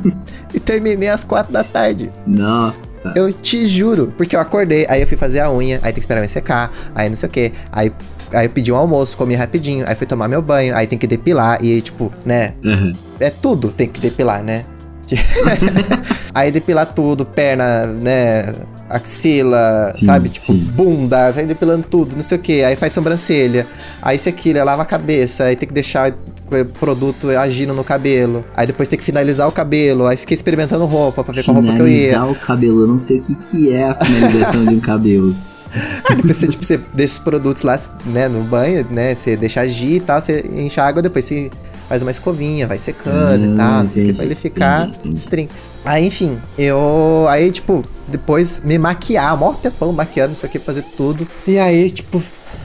[0.52, 2.10] e terminei às 4 da tarde.
[2.26, 2.72] Não.
[3.16, 6.00] Eu te juro, porque eu acordei, aí eu fui fazer a unha, aí tem que
[6.00, 7.92] esperar eu secar, aí não sei o que, aí
[8.32, 11.06] Aí eu pedi um almoço, comi rapidinho, aí fui tomar meu banho, aí tem que
[11.06, 12.54] depilar, e tipo, né?
[12.64, 12.92] Uhum.
[13.20, 14.64] É tudo tem que depilar, né?
[16.34, 18.54] aí depilar tudo, perna, né?
[18.88, 20.28] Axila, sim, sabe?
[20.28, 20.58] Tipo, sim.
[20.58, 22.62] bunda, sai depilando tudo, não sei o que.
[22.62, 23.66] Aí faz sobrancelha.
[24.02, 28.44] Aí se aquilo, lava a cabeça, aí tem que deixar o produto agindo no cabelo.
[28.54, 30.06] Aí depois tem que finalizar o cabelo.
[30.06, 32.10] Aí fiquei experimentando roupa pra ver qual roupa que eu ia.
[32.10, 35.34] Finalizar o cabelo, eu não sei o que, que é a finalização de um cabelo.
[36.08, 39.14] Aí depois você, tipo, você deixa os produtos lá, né, no banho, né?
[39.14, 41.50] Você deixa agir e tal, você enche a água, depois você
[41.92, 45.68] faz uma escovinha, vai secando hum, e tal, entendi, pra ele ficar strinks.
[45.84, 47.26] Aí, enfim, eu.
[47.28, 51.28] Aí, tipo, depois me maquiar, maior tempão maquiando isso aqui, fazer tudo.
[51.46, 52.22] E aí, tipo,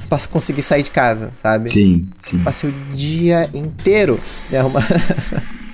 [0.08, 1.70] pra conseguir sair de casa, sabe?
[1.70, 2.38] Sim, sim.
[2.40, 4.18] Passei o dia inteiro
[4.50, 4.86] me arrumando.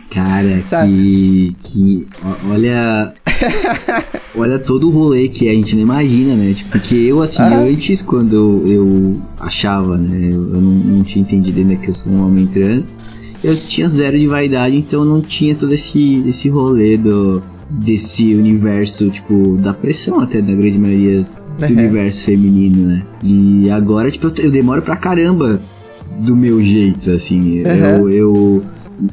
[0.09, 2.07] Cara, que, que.
[2.49, 3.13] Olha.
[4.35, 6.55] olha todo o rolê que a gente não imagina, né?
[6.55, 7.59] Tipo, porque eu, assim, ah.
[7.59, 10.29] antes, quando eu achava, né?
[10.33, 12.95] Eu não, não tinha entendido ainda que eu sou um homem trans
[13.43, 19.09] eu tinha zero de vaidade, então não tinha todo esse, esse rolê do, desse universo,
[19.09, 21.23] tipo, da pressão até da grande maioria
[21.57, 21.71] do uhum.
[21.71, 23.05] universo feminino, né?
[23.21, 25.59] E agora, tipo, eu, eu, demoro pra caramba
[26.19, 27.39] do meu jeito, assim.
[27.39, 27.63] Uhum.
[27.63, 28.63] Eu, eu.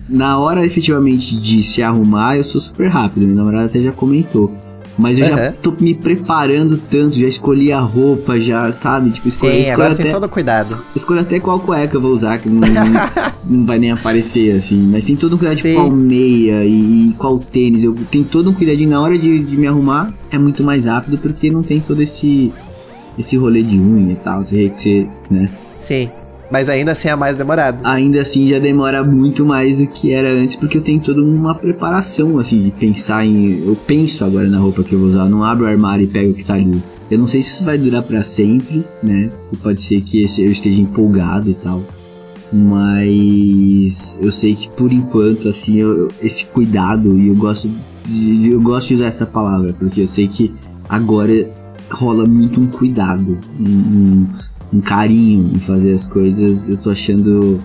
[0.09, 3.25] Na hora efetivamente de se arrumar, eu sou super rápido.
[3.25, 4.55] Minha namorada até já comentou.
[5.01, 5.37] Mas eu uhum.
[5.37, 9.11] já tô me preparando tanto, já escolhi a roupa, já, sabe?
[9.11, 10.79] Tipo, escolhi, Sim, agora até, tem todo cuidado.
[10.95, 12.61] Escolho até qual cueca eu vou usar, que não,
[13.47, 14.77] não, vai nem aparecer, assim.
[14.93, 15.71] Mas tem todo um cuidado Sim.
[15.71, 17.83] de qual meia e, e, qual tênis.
[17.83, 21.17] Eu tenho todo um cuidadinho na hora de, de me arrumar, é muito mais rápido,
[21.19, 22.53] porque não tem todo esse
[23.19, 25.49] esse rolê de unha e tal, que você, né?
[25.77, 26.11] Sim.
[26.51, 27.81] Mas ainda assim é mais demorado.
[27.85, 31.55] Ainda assim já demora muito mais do que era antes, porque eu tenho toda uma
[31.55, 33.65] preparação, assim, de pensar em.
[33.67, 36.33] Eu penso agora na roupa que eu vou usar, não abro o armário e pego
[36.33, 36.83] o que tá ali.
[37.11, 39.29] Eu não sei se isso vai durar para sempre, né?
[39.53, 41.83] E pode ser que eu esteja empolgado e tal.
[42.53, 47.71] Mas eu sei que por enquanto, assim, eu, esse cuidado, e eu gosto
[48.07, 50.53] de, eu gosto de usar essa palavra, porque eu sei que
[50.89, 51.49] agora
[51.91, 54.27] rola muito um cuidado, um, um
[54.73, 57.61] um carinho em fazer as coisas, eu tô achando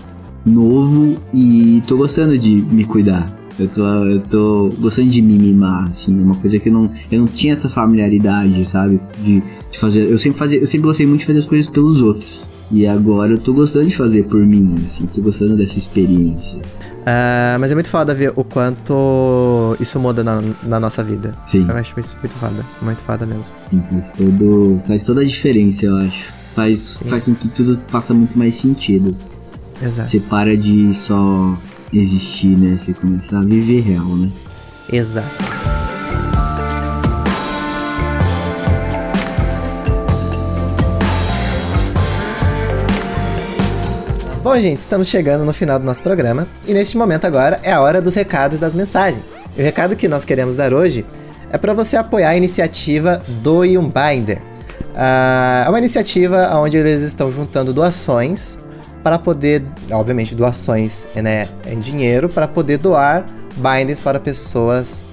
[0.46, 3.26] novo e tô gostando de me cuidar.
[3.58, 6.92] Eu tô, eu tô gostando de me mimar, assim, é uma coisa que eu não,
[7.10, 9.00] eu não tinha essa familiaridade, sabe?
[9.24, 9.42] De,
[9.72, 10.10] de fazer.
[10.10, 12.44] Eu sempre, fazia, eu sempre gostei muito de fazer as coisas pelos outros.
[12.72, 16.60] E agora eu tô gostando de fazer por mim, assim, tô gostando dessa experiência.
[16.60, 21.34] Uh, mas é muito foda ver o quanto isso muda na, na nossa vida.
[21.46, 21.66] Sim.
[21.70, 23.46] Eu acho isso muito foda, muito foda mesmo.
[23.70, 28.14] Sim, faz, todo, faz toda a diferença, eu acho faz, faz com que tudo faça
[28.14, 29.16] muito mais sentido.
[29.82, 30.10] Exato.
[30.10, 31.58] Você para de só
[31.92, 32.78] existir, né?
[32.78, 34.32] Você começa a viver real, né?
[34.92, 35.28] Exato.
[44.42, 47.82] Bom, gente, estamos chegando no final do nosso programa e neste momento agora é a
[47.82, 49.22] hora dos recados e das mensagens.
[49.58, 51.06] E o recado que nós queremos dar hoje
[51.50, 54.55] é para você apoiar a iniciativa Doe um Binder.
[54.96, 58.58] Uh, é uma iniciativa onde eles estão juntando doações
[59.04, 63.26] para poder, obviamente, doações né, em dinheiro para poder doar
[63.58, 65.04] binders para pessoas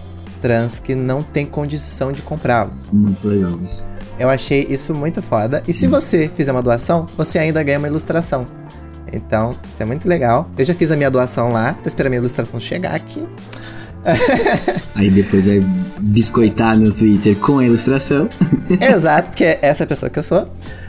[0.40, 2.90] trans que não têm condição de comprá-los.
[2.90, 3.59] Muito legal.
[4.18, 5.62] Eu achei isso muito foda.
[5.66, 8.45] E se você fizer uma doação, você ainda ganha uma ilustração.
[9.12, 10.49] Então, isso é muito legal.
[10.57, 13.27] Eu já fiz a minha doação lá, tô esperando a minha ilustração chegar aqui.
[14.95, 15.61] Aí depois vai
[16.01, 18.29] biscoitar no Twitter com a ilustração.
[18.81, 20.49] Exato, porque é essa pessoa que eu sou.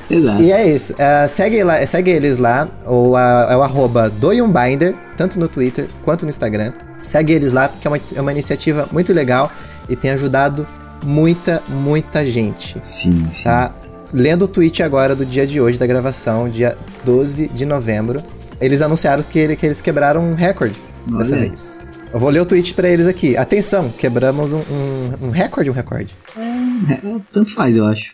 [0.09, 0.41] Exato.
[0.41, 0.93] E é isso.
[0.93, 3.17] Uh, segue, lá, segue eles lá, ou uh,
[3.49, 6.71] é o arroba doiumbinder, tanto no Twitter quanto no Instagram.
[7.01, 9.51] Segue eles lá, porque é uma, é uma iniciativa muito legal
[9.89, 10.65] e tem ajudado
[11.03, 12.77] muita, muita gente.
[12.83, 13.43] Sim, sim.
[13.43, 13.73] Tá?
[14.13, 18.23] lendo o tweet agora do dia de hoje, da gravação, dia 12 de novembro,
[18.61, 20.75] eles anunciaram que, que eles quebraram um recorde
[21.07, 21.17] Olha.
[21.17, 21.71] dessa vez.
[22.13, 23.35] Eu vou ler o tweet para eles aqui.
[23.35, 26.15] Atenção, quebramos um, um, um recorde um recorde?
[26.37, 26.99] É, é,
[27.31, 28.11] tanto faz, eu acho.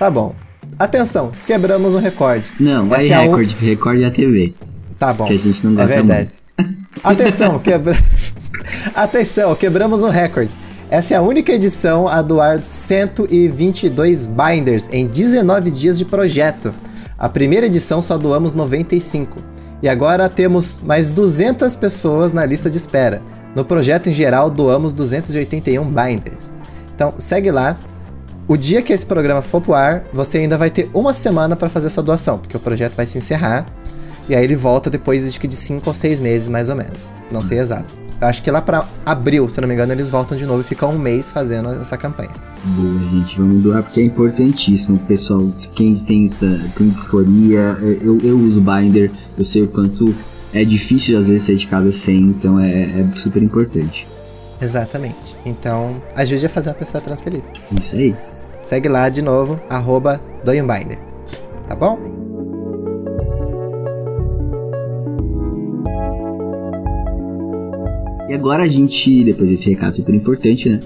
[0.00, 0.34] Tá bom.
[0.76, 2.50] Atenção, quebramos um recorde.
[2.58, 3.64] Não, vai é recorde, um...
[3.64, 4.52] recorde é a TV.
[4.98, 5.26] Tá bom.
[5.26, 6.30] Que a gente não gosta é verdade.
[6.58, 6.76] muito.
[7.04, 7.96] Atenção, quebra...
[8.92, 10.50] Atenção, quebramos um recorde.
[10.90, 16.74] Essa é a única edição a doar 122 binders em 19 dias de projeto.
[17.16, 19.36] A primeira edição só doamos 95.
[19.82, 23.22] E agora temos mais 200 pessoas na lista de espera.
[23.56, 26.52] No projeto em geral, doamos 281 binders.
[26.94, 27.78] Então, segue lá.
[28.46, 31.70] O dia que esse programa for pro ar, você ainda vai ter uma semana para
[31.70, 33.64] fazer sua doação, porque o projeto vai se encerrar.
[34.28, 36.98] E aí ele volta depois de 5 ou 6 meses, mais ou menos.
[37.32, 37.94] Não sei exato.
[38.20, 40.64] Eu acho que lá para abril, se não me engano, eles voltam de novo e
[40.64, 42.30] ficam um mês fazendo essa campanha.
[42.62, 45.50] Boa, gente, vamos doar porque é importantíssimo, pessoal.
[45.74, 50.14] Quem tem, tem disforia, é, eu, eu uso Binder, eu sei o quanto
[50.52, 54.06] é difícil às vezes sair de casa sem, então é, é super importante.
[54.60, 55.36] Exatamente.
[55.44, 57.42] Então, ajude a fazer uma pessoa trans feliz.
[57.78, 58.14] Isso aí.
[58.62, 60.98] Segue lá de novo, arroba Doyumbinder.
[61.68, 61.98] Tá bom?
[68.28, 70.80] E agora a gente, depois desse recado super importante, né?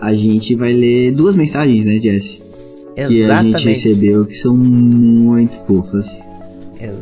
[0.00, 2.40] A gente vai ler duas mensagens, né, Jesse?
[2.96, 3.50] Exatamente.
[3.50, 6.06] Que a gente recebeu que são muito fofas.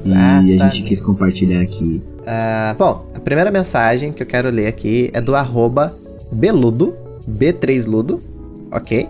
[0.04, 2.02] E a gente quis compartilhar aqui.
[2.20, 5.92] Uh, bom, a primeira mensagem que eu quero ler aqui é do arroba
[6.30, 6.96] beludo,
[7.28, 8.20] B3ludo,
[8.70, 9.08] ok?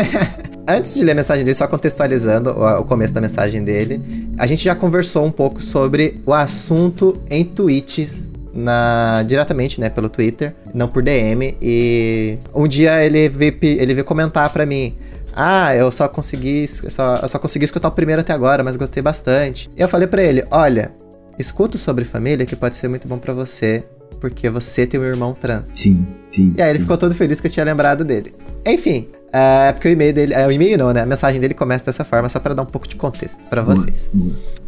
[0.68, 4.00] Antes de ler a mensagem dele, só contextualizando o, o começo da mensagem dele,
[4.38, 10.08] a gente já conversou um pouco sobre o assunto em tweets na diretamente, né, pelo
[10.08, 11.56] Twitter, não por DM.
[11.60, 14.94] E um dia ele veio, ele veio comentar para mim.
[15.34, 19.02] Ah, eu só consegui, só, eu só consegui escutar o primeiro até agora, mas gostei
[19.02, 19.70] bastante.
[19.76, 20.92] E eu falei para ele, olha,
[21.38, 23.84] escuta sobre família que pode ser muito bom para você,
[24.20, 25.64] porque você tem um irmão trans.
[25.74, 26.52] Sim, sim.
[26.56, 26.84] E aí ele sim.
[26.84, 28.34] ficou todo feliz que eu tinha lembrado dele.
[28.66, 30.34] Enfim, é porque o e-mail dele.
[30.34, 31.02] É, o e-mail não, né?
[31.02, 34.10] A mensagem dele começa dessa forma, só para dar um pouco de contexto para vocês.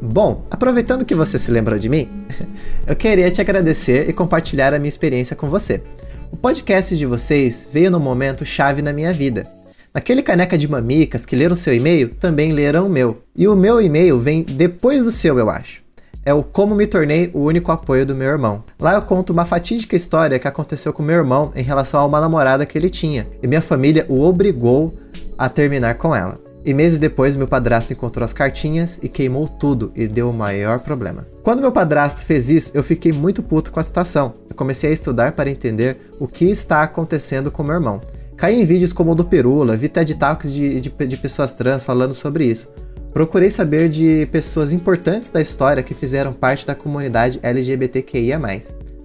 [0.00, 2.08] Bom, aproveitando que você se lembrou de mim,
[2.86, 5.82] eu queria te agradecer e compartilhar a minha experiência com você.
[6.30, 9.42] O podcast de vocês veio num momento chave na minha vida.
[9.94, 13.22] Naquele caneca de mamicas que leram seu e-mail, também leram o meu.
[13.36, 15.82] E o meu e-mail vem depois do seu, eu acho
[16.24, 18.62] é o Como Me Tornei o Único Apoio do Meu Irmão.
[18.80, 22.20] Lá eu conto uma fatídica história que aconteceu com meu irmão em relação a uma
[22.20, 24.94] namorada que ele tinha, e minha família o obrigou
[25.36, 26.38] a terminar com ela.
[26.64, 30.78] E meses depois, meu padrasto encontrou as cartinhas e queimou tudo e deu o maior
[30.78, 31.26] problema.
[31.42, 34.32] Quando meu padrasto fez isso, eu fiquei muito puto com a situação.
[34.48, 38.00] Eu comecei a estudar para entender o que está acontecendo com meu irmão.
[38.42, 41.84] Caí em vídeos como o do Perula, vi TED Talks de, de, de pessoas trans
[41.84, 42.68] falando sobre isso.
[43.12, 48.40] Procurei saber de pessoas importantes da história que fizeram parte da comunidade LGBTQIA,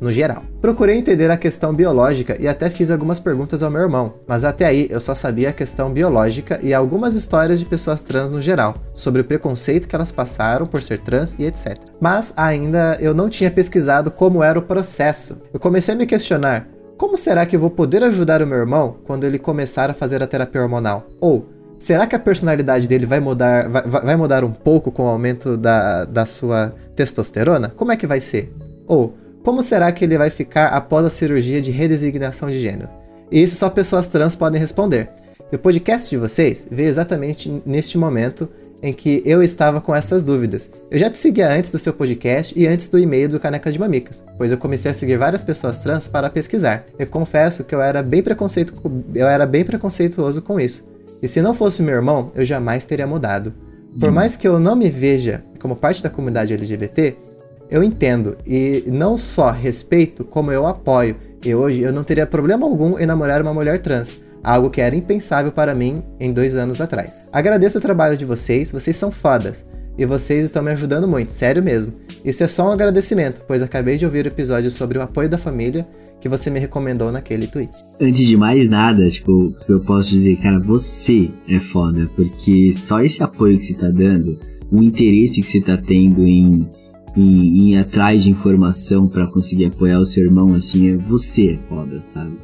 [0.01, 0.41] no geral.
[0.59, 4.65] Procurei entender a questão biológica e até fiz algumas perguntas ao meu irmão, mas até
[4.65, 8.73] aí eu só sabia a questão biológica e algumas histórias de pessoas trans no geral,
[8.95, 11.77] sobre o preconceito que elas passaram por ser trans e etc.
[12.01, 15.39] Mas ainda eu não tinha pesquisado como era o processo.
[15.53, 16.67] Eu comecei a me questionar:
[16.97, 20.21] como será que eu vou poder ajudar o meu irmão quando ele começar a fazer
[20.23, 21.07] a terapia hormonal?
[21.19, 25.07] Ou Será que a personalidade dele vai mudar, vai, vai mudar um pouco com o
[25.07, 27.69] aumento da, da sua testosterona?
[27.69, 28.51] Como é que vai ser?
[28.87, 32.89] Ou como será que ele vai ficar após a cirurgia de redesignação de gênero?
[33.31, 35.09] E isso só pessoas trans podem responder.
[35.51, 38.49] E o podcast de vocês veio exatamente neste momento
[38.81, 40.69] em que eu estava com essas dúvidas.
[40.91, 43.79] Eu já te seguia antes do seu podcast e antes do e-mail do Caneca de
[43.79, 46.85] Mamicas, pois eu comecei a seguir várias pessoas trans para pesquisar.
[46.97, 48.73] Eu confesso que eu era bem, preconceito,
[49.13, 50.85] eu era bem preconceituoso com isso.
[51.21, 53.53] E se não fosse meu irmão, eu jamais teria mudado.
[53.99, 57.15] Por mais que eu não me veja como parte da comunidade LGBT,
[57.69, 58.37] eu entendo.
[58.45, 61.15] E não só respeito, como eu apoio.
[61.43, 64.19] E hoje eu não teria problema algum em namorar uma mulher trans.
[64.43, 67.27] Algo que era impensável para mim em dois anos atrás.
[67.31, 69.65] Agradeço o trabalho de vocês, vocês são fodas.
[69.97, 71.91] E vocês estão me ajudando muito, sério mesmo.
[72.23, 75.39] Isso é só um agradecimento, pois acabei de ouvir o episódio sobre o apoio da
[75.39, 75.87] família
[76.21, 77.71] que você me recomendou naquele tweet.
[77.99, 83.23] Antes de mais nada, tipo, eu posso dizer, cara, você é foda, porque só esse
[83.23, 84.37] apoio que você tá dando,
[84.71, 86.67] o interesse que você tá tendo em,
[87.15, 91.51] em, em ir atrás de informação para conseguir apoiar o seu irmão, assim, é você
[91.51, 92.37] é foda, sabe?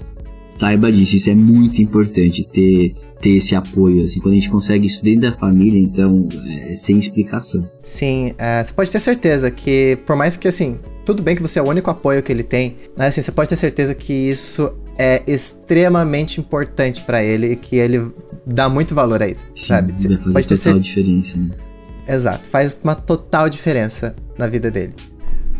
[0.57, 4.85] Saiba disso, isso é muito importante, ter ter esse apoio, assim, quando a gente consegue
[4.85, 7.67] isso dentro da família, então, é, sem explicação.
[7.81, 11.57] Sim, é, você pode ter certeza que, por mais que, assim, tudo bem que você
[11.57, 14.73] é o único apoio que ele tem, mas, assim, você pode ter certeza que isso
[14.97, 18.11] é extremamente importante para ele e que ele
[18.45, 19.93] dá muito valor a isso, Sim, sabe?
[19.93, 21.49] Você pode ter total diferença, né?
[22.05, 24.93] Exato, faz uma total diferença na vida dele.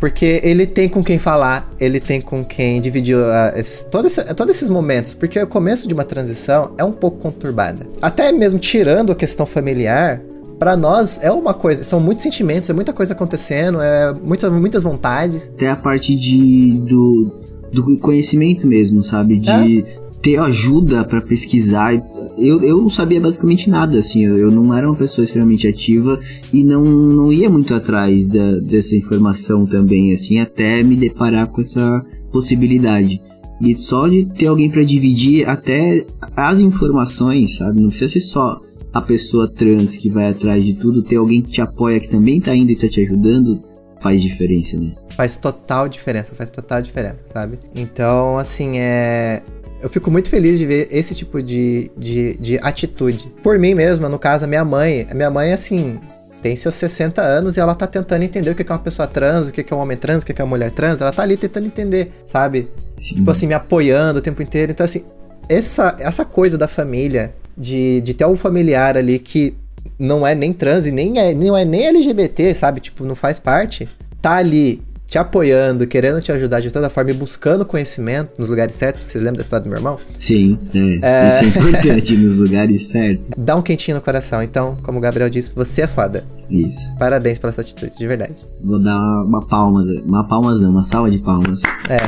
[0.00, 4.22] Porque ele tem com quem falar, ele tem com quem dividir uh, esse, todo esse,
[4.34, 5.14] todos esses momentos.
[5.14, 7.86] Porque o começo de uma transição é um pouco conturbada.
[8.02, 10.20] Até mesmo tirando a questão familiar,
[10.58, 14.82] para nós é uma coisa, são muitos sentimentos, é muita coisa acontecendo, é muitas, muitas
[14.82, 15.42] vontades.
[15.54, 17.32] Até a parte de, do,
[17.72, 19.38] do conhecimento mesmo, sabe?
[19.38, 20.03] De é?
[20.24, 21.92] Ter ajuda para pesquisar.
[22.38, 26.18] Eu, eu não sabia basicamente nada, assim, eu, eu, não era uma pessoa extremamente ativa
[26.50, 31.60] e não, não ia muito atrás da, dessa informação também, assim, até me deparar com
[31.60, 33.20] essa possibilidade.
[33.60, 37.82] E só de ter alguém para dividir até as informações, sabe?
[37.82, 38.60] Não precisa ser só
[38.94, 42.40] a pessoa trans que vai atrás de tudo, ter alguém que te apoia, que também
[42.40, 43.60] tá indo e tá te ajudando,
[44.00, 44.94] faz diferença, né?
[45.10, 47.58] Faz total diferença, faz total diferença, sabe?
[47.76, 49.42] Então, assim, é
[49.84, 53.30] eu fico muito feliz de ver esse tipo de, de, de atitude.
[53.42, 55.06] Por mim mesma, no caso, a minha mãe.
[55.10, 56.00] A minha mãe, assim,
[56.42, 59.46] tem seus 60 anos e ela tá tentando entender o que é uma pessoa trans,
[59.46, 61.02] o que é um homem trans, o que é uma mulher trans.
[61.02, 62.70] Ela tá ali tentando entender, sabe?
[62.96, 63.16] Sim.
[63.16, 64.72] Tipo assim, me apoiando o tempo inteiro.
[64.72, 65.04] Então, assim,
[65.50, 69.54] essa, essa coisa da família, de, de ter um familiar ali que
[69.98, 72.80] não é nem trans e nem é, não é nem LGBT, sabe?
[72.80, 73.86] Tipo, não faz parte.
[74.22, 78.74] Tá ali te apoiando, querendo te ajudar de toda forma e buscando conhecimento nos lugares
[78.74, 79.04] certos.
[79.04, 79.96] Vocês lembram da história do meu irmão?
[80.18, 80.78] Sim, é.
[81.02, 81.28] é...
[81.28, 83.26] Isso é importante, nos lugares certos.
[83.36, 84.42] Dá um quentinho no coração.
[84.42, 86.24] Então, como o Gabriel disse, você é foda.
[86.50, 86.92] Isso.
[86.98, 88.34] Parabéns pela sua atitude, de verdade.
[88.62, 91.62] Vou dar uma palma, uma palmas, uma salva de palmas.
[91.88, 91.98] É.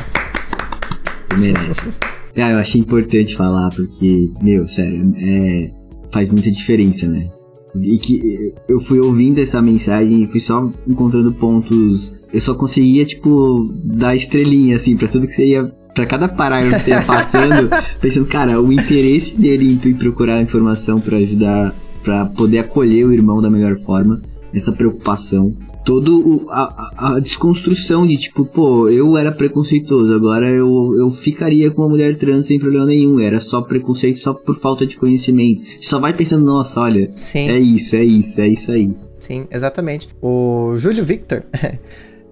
[1.29, 1.81] Você merece.
[2.35, 5.71] é, eu achei importante falar, porque, meu, sério, é,
[6.11, 7.29] faz muita diferença, né?
[7.75, 12.13] E que eu fui ouvindo essa mensagem e fui só encontrando pontos.
[12.33, 15.65] Eu só conseguia, tipo, dar estrelinha, assim, pra tudo que você ia.
[15.93, 20.99] Pra cada parágrafo que você ia passando, pensando, cara, o interesse dele em procurar informação
[20.99, 24.21] para ajudar, para poder acolher o irmão da melhor forma,
[24.53, 25.55] essa preocupação
[25.87, 31.81] todo a, a, desconstrução de tipo, pô, eu era preconceituoso, agora eu, eu ficaria com
[31.81, 33.21] uma mulher trans sem problema nenhum.
[33.21, 35.63] Era só preconceito só por falta de conhecimento.
[35.81, 37.49] Só vai pensando, nossa, olha, Sim.
[37.49, 38.93] é isso, é isso, é isso aí.
[39.17, 40.09] Sim, exatamente.
[40.21, 41.41] O Júlio Victor,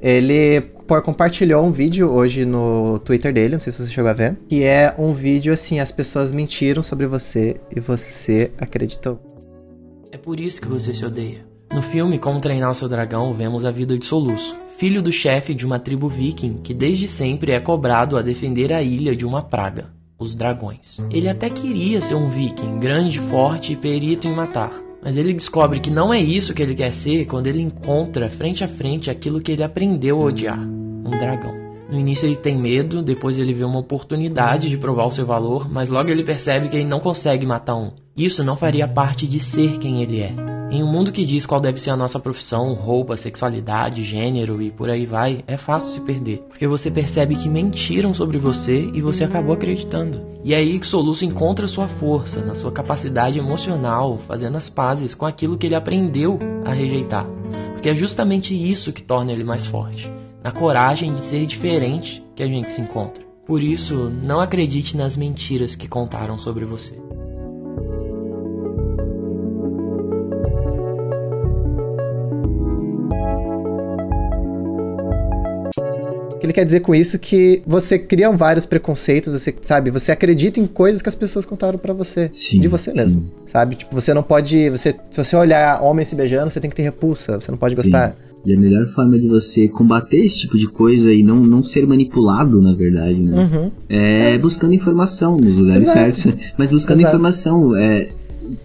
[0.02, 4.38] ele compartilhou um vídeo hoje no Twitter dele, não sei se você chegou a ver,
[4.50, 9.18] que é um vídeo assim, as pessoas mentiram sobre você e você acreditou.
[10.12, 11.55] É por isso que você se odeia.
[11.74, 15.54] No filme Como Treinar o Seu Dragão, vemos a vida de Soluço, filho do chefe
[15.54, 19.42] de uma tribo viking que desde sempre é cobrado a defender a ilha de uma
[19.42, 21.00] praga, os dragões.
[21.10, 24.72] Ele até queria ser um viking, grande, forte e perito em matar,
[25.04, 28.64] mas ele descobre que não é isso que ele quer ser quando ele encontra frente
[28.64, 31.66] a frente aquilo que ele aprendeu a odiar: um dragão.
[31.90, 35.70] No início ele tem medo, depois ele vê uma oportunidade de provar o seu valor,
[35.70, 37.92] mas logo ele percebe que ele não consegue matar um.
[38.18, 40.55] Isso não faria parte de ser quem ele é.
[40.72, 44.72] Em um mundo que diz qual deve ser a nossa profissão, roupa, sexualidade, gênero e
[44.72, 49.00] por aí vai, é fácil se perder, porque você percebe que mentiram sobre você e
[49.00, 50.22] você acabou acreditando.
[50.44, 55.14] E é aí que Soluço encontra sua força, na sua capacidade emocional, fazendo as pazes
[55.14, 57.26] com aquilo que ele aprendeu a rejeitar.
[57.74, 60.12] Porque é justamente isso que torna ele mais forte,
[60.44, 63.24] na coragem de ser diferente que a gente se encontra.
[63.46, 67.00] Por isso, não acredite nas mentiras que contaram sobre você.
[76.46, 80.68] Ele quer dizer com isso que você cria vários preconceitos, você sabe, você acredita em
[80.68, 83.28] coisas que as pessoas contaram para você, sim, de você mesmo, sim.
[83.48, 83.76] sabe?
[83.76, 86.84] Tipo, você não pode, você, se você olhar homem se beijando, você tem que ter
[86.84, 88.10] repulsa, você não pode gostar.
[88.10, 88.16] Sim.
[88.46, 91.88] E a melhor forma de você combater esse tipo de coisa e não, não ser
[91.88, 93.42] manipulado, na verdade, né?
[93.42, 93.72] Uhum.
[93.90, 96.28] É, é, buscando informação nos lugares certos.
[96.56, 97.16] Mas buscando Exato.
[97.16, 97.76] informação.
[97.76, 98.08] É,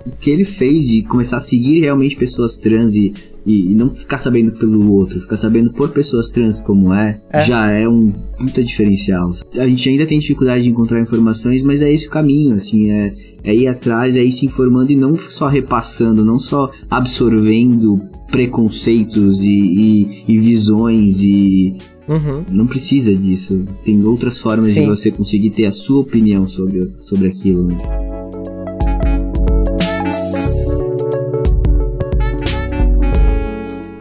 [0.04, 3.14] o que ele fez de começar a seguir realmente pessoas trans e
[3.46, 7.40] e, e, não ficar sabendo pelo outro, ficar sabendo por pessoas trans como é, é.
[7.42, 9.32] já é um puta diferencial.
[9.56, 13.14] A gente ainda tem dificuldade de encontrar informações, mas é esse o caminho, assim, é,
[13.42, 19.40] é ir atrás, é ir se informando e não só repassando, não só absorvendo preconceitos
[19.40, 21.76] e, e, e visões e
[22.10, 22.44] Uhum.
[22.50, 23.64] Não precisa disso.
[23.84, 24.82] Tem outras formas Sim.
[24.82, 27.68] de você conseguir ter a sua opinião sobre, sobre aquilo.
[27.68, 27.76] Né?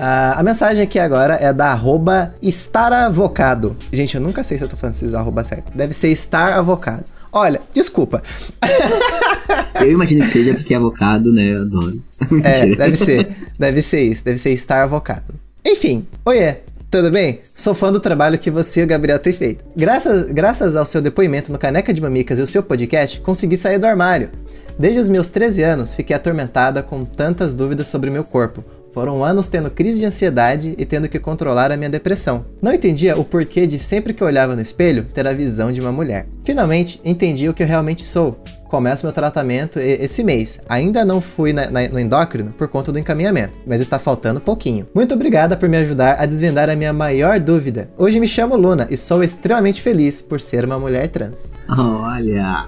[0.01, 3.75] A mensagem aqui agora é da arroba estaravocado.
[3.91, 5.75] Gente, eu nunca sei se eu tô falando esses arroba certo.
[5.75, 7.03] Deve ser estar avocado.
[7.31, 8.23] Olha, desculpa.
[9.81, 11.43] eu imagino que seja porque é avocado, né?
[11.53, 12.01] Eu adoro.
[12.43, 13.35] é, deve ser.
[13.57, 14.23] Deve ser isso.
[14.23, 15.35] Deve ser estar avocado.
[15.65, 16.57] Enfim, oiê.
[16.89, 17.41] Tudo bem?
[17.55, 19.63] Sou fã do trabalho que você e o Gabriel têm feito.
[19.75, 23.77] Graças, graças ao seu depoimento no Caneca de Mamicas e o seu podcast, consegui sair
[23.77, 24.31] do armário.
[24.79, 29.47] Desde os meus 13 anos, fiquei atormentada com tantas dúvidas sobre meu corpo, foram anos
[29.47, 32.45] tendo crise de ansiedade e tendo que controlar a minha depressão.
[32.61, 35.91] Não entendia o porquê de sempre que olhava no espelho ter a visão de uma
[35.91, 36.27] mulher.
[36.43, 38.41] Finalmente, entendi o que eu realmente sou.
[38.67, 40.59] Começo meu tratamento esse mês.
[40.69, 44.85] Ainda não fui na, na, no endócrino por conta do encaminhamento, mas está faltando pouquinho.
[44.93, 47.89] Muito obrigada por me ajudar a desvendar a minha maior dúvida.
[47.97, 51.33] Hoje me chamo Luna e sou extremamente feliz por ser uma mulher trans.
[51.67, 52.67] Olha!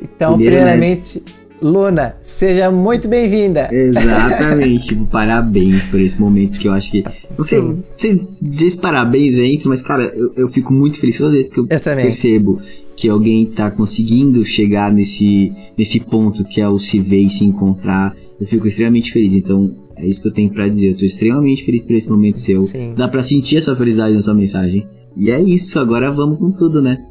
[0.00, 1.32] Então, Primeiro, primeiramente, né?
[1.60, 3.68] Luna, seja muito bem-vinda.
[3.72, 7.04] Exatamente, parabéns por esse momento que eu acho que.
[7.36, 11.52] Não sei, dizer parabéns entre, mas cara, eu, eu fico muito feliz todas as vezes
[11.52, 12.60] que eu, eu percebo
[12.96, 17.44] que alguém tá conseguindo chegar nesse, nesse ponto que é o se ver e se
[17.44, 18.16] encontrar.
[18.40, 19.34] Eu fico extremamente feliz.
[19.34, 20.90] Então, é isso que eu tenho para dizer.
[20.90, 22.64] Eu tô extremamente feliz por esse momento seu.
[22.64, 22.94] Sim.
[22.96, 24.86] Dá para sentir a sua felicidade na sua mensagem.
[25.16, 27.04] E é isso, agora vamos com tudo, né?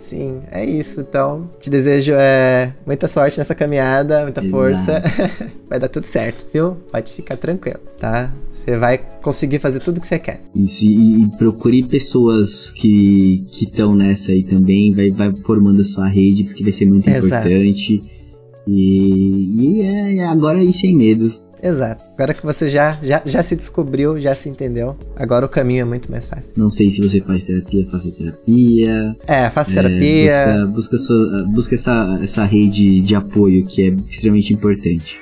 [0.00, 1.00] Sim, é isso.
[1.00, 5.02] Então, te desejo é, muita sorte nessa caminhada, muita força.
[5.68, 6.76] vai dar tudo certo, viu?
[6.90, 8.32] Pode ficar tranquilo, tá?
[8.50, 10.40] Você vai conseguir fazer tudo que você quer.
[10.56, 16.08] Isso, e, e procure pessoas que estão nessa aí também, vai, vai formando a sua
[16.08, 17.48] rede, porque vai ser muito Exato.
[17.48, 18.00] importante.
[18.66, 21.39] E, e é, agora é ir sem medo.
[21.62, 22.02] Exato.
[22.14, 25.84] Agora que você já, já, já se descobriu, já se entendeu, agora o caminho é
[25.84, 26.60] muito mais fácil.
[26.62, 29.16] Não sei se você faz terapia, faça terapia.
[29.26, 30.32] É, faça terapia.
[30.32, 35.20] É, busca, busca, sua, busca essa, essa rede de apoio que é extremamente importante.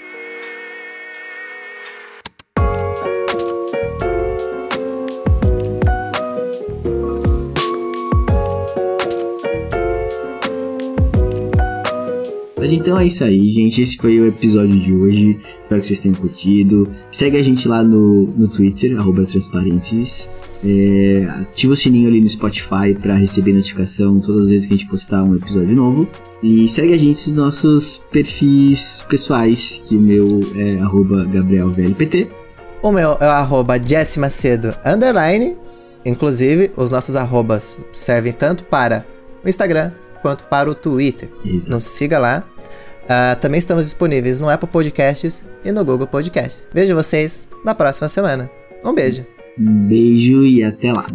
[12.69, 13.81] Mas então é isso aí, gente.
[13.81, 15.41] Esse foi o episódio de hoje.
[15.63, 16.87] Espero que vocês tenham curtido.
[17.11, 20.29] Segue a gente lá no, no Twitter, arroba transparênteses.
[20.63, 24.77] É, ativa o sininho ali no Spotify para receber notificação todas as vezes que a
[24.77, 26.07] gente postar um episódio novo.
[26.43, 32.29] E segue a gente nos nossos perfis pessoais, que o meu é arroba GabrielVLPT.
[32.83, 33.77] O meu é arroba
[34.19, 35.57] Macedo underline.
[36.05, 39.07] Inclusive, os nossos arrobas servem tanto para
[39.43, 39.91] o Instagram
[40.21, 41.31] quanto para o Twitter.
[41.43, 41.71] Isso.
[41.71, 42.45] Nos siga lá.
[43.09, 46.71] Uh, também estamos disponíveis no Apple Podcasts e no Google Podcasts.
[46.75, 48.51] Vejo vocês na próxima semana.
[48.85, 49.25] Um beijo.
[49.59, 51.07] Um beijo e até lá.